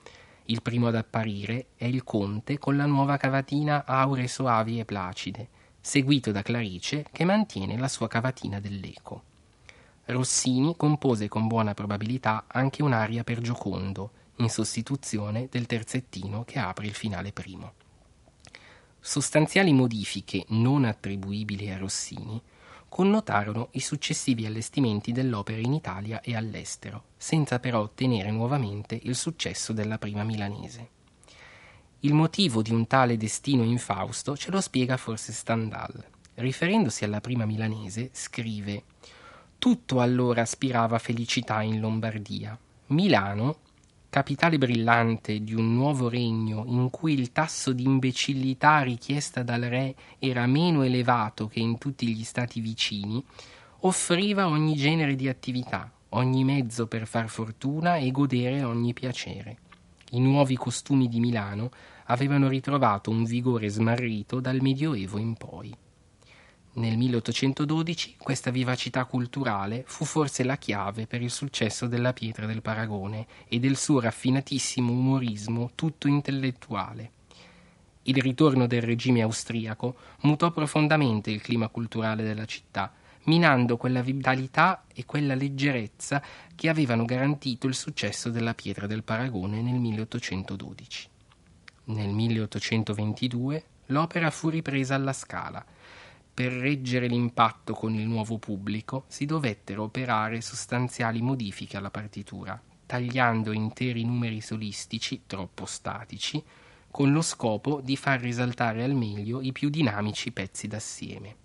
Il 0.46 0.62
primo 0.62 0.88
ad 0.88 0.96
apparire 0.96 1.66
è 1.76 1.84
il 1.84 2.02
conte 2.02 2.58
con 2.58 2.76
la 2.76 2.86
nuova 2.86 3.18
cavatina 3.18 3.84
aure 3.84 4.26
soavi 4.26 4.80
e 4.80 4.84
placide, 4.84 5.48
seguito 5.80 6.32
da 6.32 6.42
Clarice 6.42 7.06
che 7.12 7.24
mantiene 7.24 7.78
la 7.78 7.88
sua 7.88 8.08
cavatina 8.08 8.58
dell'eco. 8.58 9.22
Rossini 10.06 10.74
compose 10.76 11.28
con 11.28 11.46
buona 11.46 11.72
probabilità 11.72 12.46
anche 12.48 12.82
un'aria 12.82 13.22
per 13.22 13.40
Giocondo, 13.40 14.10
in 14.38 14.48
sostituzione 14.48 15.46
del 15.48 15.66
terzettino 15.66 16.42
che 16.44 16.58
apre 16.58 16.86
il 16.86 16.94
finale 16.94 17.30
primo. 17.30 17.74
Sostanziali 19.08 19.72
modifiche 19.72 20.44
non 20.48 20.84
attribuibili 20.84 21.70
a 21.70 21.78
Rossini 21.78 22.42
connotarono 22.88 23.68
i 23.74 23.80
successivi 23.80 24.46
allestimenti 24.46 25.12
dell'opera 25.12 25.60
in 25.60 25.74
Italia 25.74 26.20
e 26.20 26.34
all'estero, 26.34 27.04
senza 27.16 27.60
però 27.60 27.82
ottenere 27.82 28.32
nuovamente 28.32 28.98
il 29.04 29.14
successo 29.14 29.72
della 29.72 29.98
prima 29.98 30.24
milanese. 30.24 30.88
Il 32.00 32.14
motivo 32.14 32.62
di 32.62 32.72
un 32.72 32.88
tale 32.88 33.16
destino 33.16 33.62
infausto 33.62 34.36
ce 34.36 34.50
lo 34.50 34.60
spiega 34.60 34.96
forse 34.96 35.32
Stendhal. 35.32 36.04
Riferendosi 36.34 37.04
alla 37.04 37.20
prima 37.20 37.46
milanese, 37.46 38.10
scrive 38.12 38.82
Tutto 39.56 40.00
allora 40.00 40.40
aspirava 40.42 40.98
felicità 40.98 41.62
in 41.62 41.78
Lombardia. 41.78 42.58
Milano, 42.86 43.58
capitale 44.16 44.56
brillante 44.56 45.44
di 45.44 45.52
un 45.52 45.74
nuovo 45.74 46.08
regno 46.08 46.64
in 46.68 46.88
cui 46.88 47.12
il 47.12 47.32
tasso 47.32 47.74
di 47.74 47.84
imbecillità 47.84 48.80
richiesta 48.80 49.42
dal 49.42 49.60
re 49.60 49.94
era 50.18 50.46
meno 50.46 50.80
elevato 50.80 51.48
che 51.48 51.60
in 51.60 51.76
tutti 51.76 52.08
gli 52.08 52.24
stati 52.24 52.60
vicini, 52.60 53.22
offriva 53.80 54.48
ogni 54.48 54.74
genere 54.74 55.16
di 55.16 55.28
attività, 55.28 55.92
ogni 56.10 56.44
mezzo 56.44 56.86
per 56.86 57.06
far 57.06 57.28
fortuna 57.28 57.96
e 57.96 58.10
godere 58.10 58.64
ogni 58.64 58.94
piacere. 58.94 59.58
I 60.12 60.20
nuovi 60.20 60.56
costumi 60.56 61.08
di 61.08 61.20
Milano 61.20 61.68
avevano 62.06 62.48
ritrovato 62.48 63.10
un 63.10 63.22
vigore 63.22 63.68
smarrito 63.68 64.40
dal 64.40 64.62
Medioevo 64.62 65.18
in 65.18 65.34
poi. 65.34 65.76
Nel 66.76 66.98
1812 66.98 68.16
questa 68.18 68.50
vivacità 68.50 69.06
culturale 69.06 69.84
fu 69.86 70.04
forse 70.04 70.44
la 70.44 70.58
chiave 70.58 71.06
per 71.06 71.22
il 71.22 71.30
successo 71.30 71.86
della 71.86 72.12
Pietra 72.12 72.44
del 72.44 72.60
Paragone 72.60 73.26
e 73.48 73.58
del 73.58 73.76
suo 73.76 73.98
raffinatissimo 73.98 74.92
umorismo 74.92 75.70
tutto 75.74 76.06
intellettuale. 76.06 77.12
Il 78.02 78.20
ritorno 78.20 78.66
del 78.66 78.82
regime 78.82 79.22
austriaco 79.22 79.96
mutò 80.22 80.50
profondamente 80.50 81.30
il 81.30 81.40
clima 81.40 81.68
culturale 81.68 82.22
della 82.22 82.44
città, 82.44 82.92
minando 83.24 83.78
quella 83.78 84.02
vitalità 84.02 84.84
e 84.94 85.06
quella 85.06 85.34
leggerezza 85.34 86.22
che 86.54 86.68
avevano 86.68 87.06
garantito 87.06 87.66
il 87.66 87.74
successo 87.74 88.28
della 88.28 88.52
Pietra 88.52 88.86
del 88.86 89.02
Paragone 89.02 89.62
nel 89.62 89.80
1812. 89.80 91.08
Nel 91.84 92.10
1822 92.10 93.64
l'opera 93.86 94.30
fu 94.30 94.50
ripresa 94.50 94.94
alla 94.94 95.14
Scala. 95.14 95.64
Per 96.36 96.52
reggere 96.52 97.06
l'impatto 97.06 97.72
con 97.72 97.94
il 97.94 98.06
nuovo 98.06 98.36
pubblico 98.36 99.04
si 99.08 99.24
dovettero 99.24 99.84
operare 99.84 100.42
sostanziali 100.42 101.22
modifiche 101.22 101.78
alla 101.78 101.88
partitura, 101.88 102.60
tagliando 102.84 103.52
interi 103.52 104.04
numeri 104.04 104.42
solistici 104.42 105.22
troppo 105.26 105.64
statici, 105.64 106.44
con 106.90 107.10
lo 107.10 107.22
scopo 107.22 107.80
di 107.82 107.96
far 107.96 108.20
risaltare 108.20 108.84
al 108.84 108.92
meglio 108.92 109.40
i 109.40 109.52
più 109.52 109.70
dinamici 109.70 110.30
pezzi 110.30 110.68
d'assieme. 110.68 111.36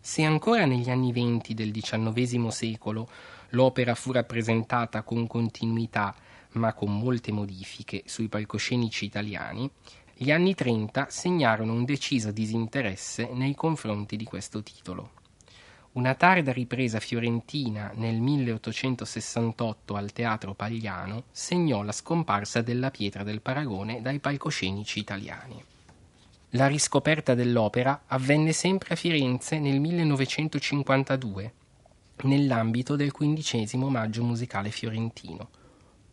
Se 0.00 0.24
ancora 0.24 0.64
negli 0.64 0.90
anni 0.90 1.12
venti 1.12 1.54
del 1.54 1.70
XIX 1.70 2.48
secolo 2.48 3.08
l'opera 3.50 3.94
fu 3.94 4.10
rappresentata 4.10 5.02
con 5.02 5.28
continuità, 5.28 6.12
ma 6.54 6.72
con 6.72 6.98
molte 6.98 7.30
modifiche, 7.30 8.02
sui 8.06 8.26
palcoscenici 8.26 9.04
italiani, 9.04 9.70
gli 10.16 10.30
anni 10.30 10.54
Trenta 10.54 11.08
segnarono 11.10 11.72
un 11.72 11.84
deciso 11.84 12.30
disinteresse 12.30 13.30
nei 13.32 13.54
confronti 13.56 14.16
di 14.16 14.24
questo 14.24 14.62
titolo. 14.62 15.10
Una 15.94 16.14
tarda 16.14 16.52
ripresa 16.52 17.00
fiorentina 17.00 17.90
nel 17.94 18.20
1868 18.20 19.94
al 19.94 20.12
Teatro 20.12 20.54
Pagliano 20.54 21.24
segnò 21.32 21.82
la 21.82 21.92
scomparsa 21.92 22.62
della 22.62 22.90
pietra 22.90 23.24
del 23.24 23.40
paragone 23.40 24.02
dai 24.02 24.20
palcoscenici 24.20 25.00
italiani. 25.00 25.62
La 26.50 26.68
riscoperta 26.68 27.34
dell'opera 27.34 28.02
avvenne 28.06 28.52
sempre 28.52 28.94
a 28.94 28.96
Firenze 28.96 29.58
nel 29.58 29.80
1952, 29.80 31.52
nell'ambito 32.22 32.94
del 32.94 33.10
quindicesimo 33.10 33.88
Maggio 33.88 34.22
Musicale 34.22 34.70
Fiorentino. 34.70 35.48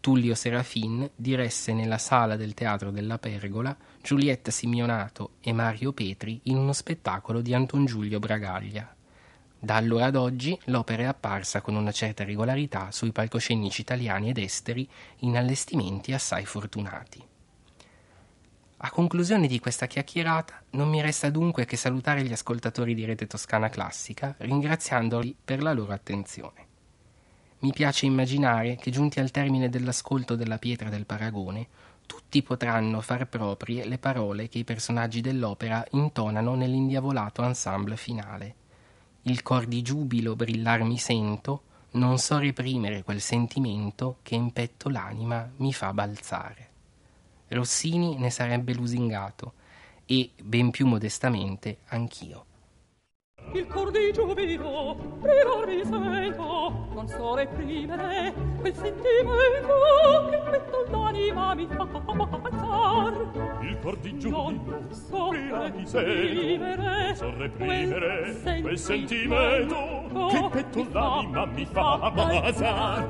Tullio 0.02 0.34
Serafin 0.34 1.08
diresse 1.16 1.74
nella 1.74 2.00
sala 2.00 2.36
del 2.36 2.56
Teatro 2.56 2.90
della 2.90 3.20
Pergola 3.20 3.78
Giulietta 4.02 4.50
Simionato 4.50 5.34
e 5.42 5.54
Mario 5.54 5.94
Petri 5.94 6.40
in 6.46 6.58
uno 6.58 6.74
spettacolo 6.74 7.40
di 7.40 7.54
Anton 7.54 7.86
Giulio 7.86 8.18
Bragaglia. 8.18 8.96
Da 9.60 9.76
allora 9.76 10.06
ad 10.06 10.16
oggi 10.16 10.60
l'opera 10.66 11.04
è 11.04 11.06
apparsa 11.06 11.62
con 11.62 11.76
una 11.76 11.92
certa 11.92 12.24
regolarità 12.24 12.90
sui 12.90 13.12
palcoscenici 13.12 13.82
italiani 13.82 14.30
ed 14.30 14.40
esteri 14.40 14.90
in 15.20 15.38
allestimenti 15.38 16.14
assai 16.14 16.46
fortunati. 16.46 17.24
A 18.78 18.90
conclusione 18.90 19.46
di 19.46 19.60
questa 19.60 19.86
chiacchierata 19.86 20.64
non 20.72 20.90
mi 20.90 21.00
resta 21.00 21.30
dunque 21.30 21.66
che 21.66 21.78
salutare 21.78 22.24
gli 22.24 22.32
ascoltatori 22.32 22.96
di 22.96 23.06
Rete 23.06 23.28
Toscana 23.28 23.70
Classica 23.70 24.34
ringraziandoli 24.40 25.36
per 25.46 25.62
la 25.62 25.74
loro 25.74 25.94
attenzione. 25.94 26.70
Mi 27.62 27.72
piace 27.74 28.08
immaginare 28.08 28.76
che 28.76 28.90
giunti 28.90 29.20
al 29.20 29.30
termine 29.30 29.70
dell'ascolto 29.70 30.36
della 30.36 30.58
pietra 30.58 30.90
del 30.90 31.06
paragone, 31.06 31.68
tutti 32.08 32.42
potranno 32.42 33.02
far 33.02 33.28
proprie 33.28 33.86
le 33.86 34.00
parole 34.00 34.50
che 34.50 34.58
i 34.58 34.64
personaggi 34.64 35.22
dell'opera 35.22 35.86
intonano 35.92 36.56
nell'indiavolato 36.56 37.44
ensemble 37.44 37.98
finale. 37.98 38.56
Il 39.24 39.44
cor 39.44 39.68
di 39.68 39.84
giubilo 39.84 40.36
brillar 40.36 40.82
mi 40.82 40.98
sento, 40.98 41.62
non 41.92 42.18
so 42.18 42.40
reprimere 42.40 43.04
quel 43.04 43.22
sentimento 43.22 44.18
che 44.24 44.34
in 44.34 44.52
petto 44.52 44.90
l'anima 44.90 45.48
mi 45.58 45.72
fa 45.72 45.94
balzare. 45.94 46.70
Rossini 47.50 48.18
ne 48.18 48.32
sarebbe 48.32 48.74
lusingato 48.74 49.54
e, 50.08 50.32
ben 50.42 50.72
più 50.72 50.88
modestamente, 50.88 51.78
anch'io. 51.90 52.46
il 53.54 53.68
cor 53.68 53.92
di 53.92 54.12
giubilo 54.14 54.96
prior 55.20 55.68
mi 55.68 55.84
sento 55.84 56.88
non 56.94 57.08
so 57.08 57.36
reprimere 57.36 58.34
quel 58.60 58.74
sentimento 58.74 60.30
che 60.30 60.38
petto 60.50 60.86
l'anima 60.90 61.54
mi 61.54 61.68
fa 61.68 61.88
avanzar 62.06 63.14
il 63.62 63.78
cor 63.82 63.98
di 63.98 64.18
giubilo 64.18 64.84
so 64.90 65.28
prior 65.30 65.74
mi 65.74 65.86
sento 65.86 66.82
non 66.82 67.16
so 67.16 67.34
reprimere 67.38 68.62
quel 68.62 68.78
sentimento 68.78 70.28
che 70.30 70.50
petto 70.52 70.88
l'anima 70.92 71.46
mi 71.46 71.66
fa 71.66 72.00
avanzar 72.00 73.08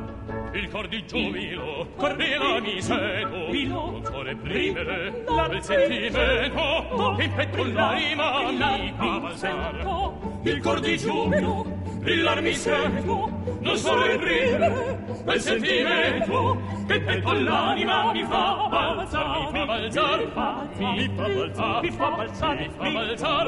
il 0.53 0.69
cor 0.69 0.87
di 0.87 1.05
giubilo 1.05 1.87
correva 1.95 2.59
mi 2.59 2.81
sedo 2.81 3.47
non 3.51 4.03
sole 4.03 4.35
primere 4.35 5.23
dal 5.25 5.63
sentimento 5.63 7.15
che 7.17 7.23
in 7.23 7.33
petto 7.33 7.63
l'anima 7.63 8.51
mi 8.51 8.93
fa 8.97 9.03
cavalcar 9.05 10.13
il 10.43 10.59
cor 10.61 10.79
di 10.81 10.97
giubilo 10.97 11.63
brillar 11.99 12.41
mi 12.41 12.53
sedo 12.53 13.29
non 13.59 13.77
sole 13.77 14.17
primere 14.17 15.10
quel 15.23 15.39
sentimento 15.41 16.61
Che 16.87 16.99
petto 16.99 17.33
l'anima 17.33 18.11
mi 18.11 18.23
fa 18.23 18.67
balzar 18.69 19.51
Mi 19.51 19.59
fa 19.59 19.65
balzar 19.65 20.19
Mi 20.19 21.09
fa 21.15 21.27
balzar 21.27 21.81
Mi 21.81 21.91
fa 21.91 22.09
balzar 22.09 22.55
Mi 22.57 22.69
fa 22.69 22.89
balzar 22.89 23.47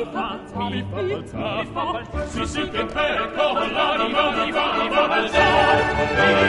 Mi 0.70 0.84
fa 0.92 1.02
balzar 1.08 1.52
Mi 1.52 1.66
fa 1.74 1.84
balzar 1.92 2.28
Sì 2.28 2.46
sì 2.46 2.70
che 2.70 2.80
in 2.80 2.88
l'anima 3.74 4.30
mi 4.32 4.52
fa 4.52 4.66
Mi 4.74 4.90
fa 4.90 5.08
balzar 5.08 6.42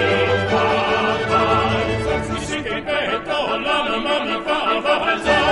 Mi 2.30 2.38
si 2.40 2.62
che 2.62 2.82
petto 2.82 3.56
l'anima 3.58 4.24
mi 4.24 4.42
fa 4.42 4.80
balzare 4.80 5.43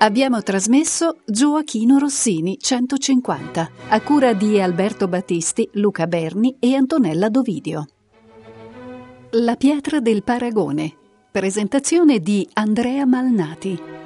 Abbiamo 0.00 0.44
trasmesso 0.44 1.16
Gioachino 1.26 1.98
Rossini 1.98 2.56
150, 2.56 3.70
a 3.88 4.00
cura 4.00 4.32
di 4.32 4.60
Alberto 4.60 5.08
Battisti, 5.08 5.68
Luca 5.72 6.06
Berni 6.06 6.54
e 6.60 6.76
Antonella 6.76 7.28
Dovidio. 7.28 7.84
La 9.30 9.56
pietra 9.56 9.98
del 9.98 10.22
paragone. 10.22 10.94
Presentazione 11.32 12.20
di 12.20 12.48
Andrea 12.52 13.04
Malnati. 13.06 13.97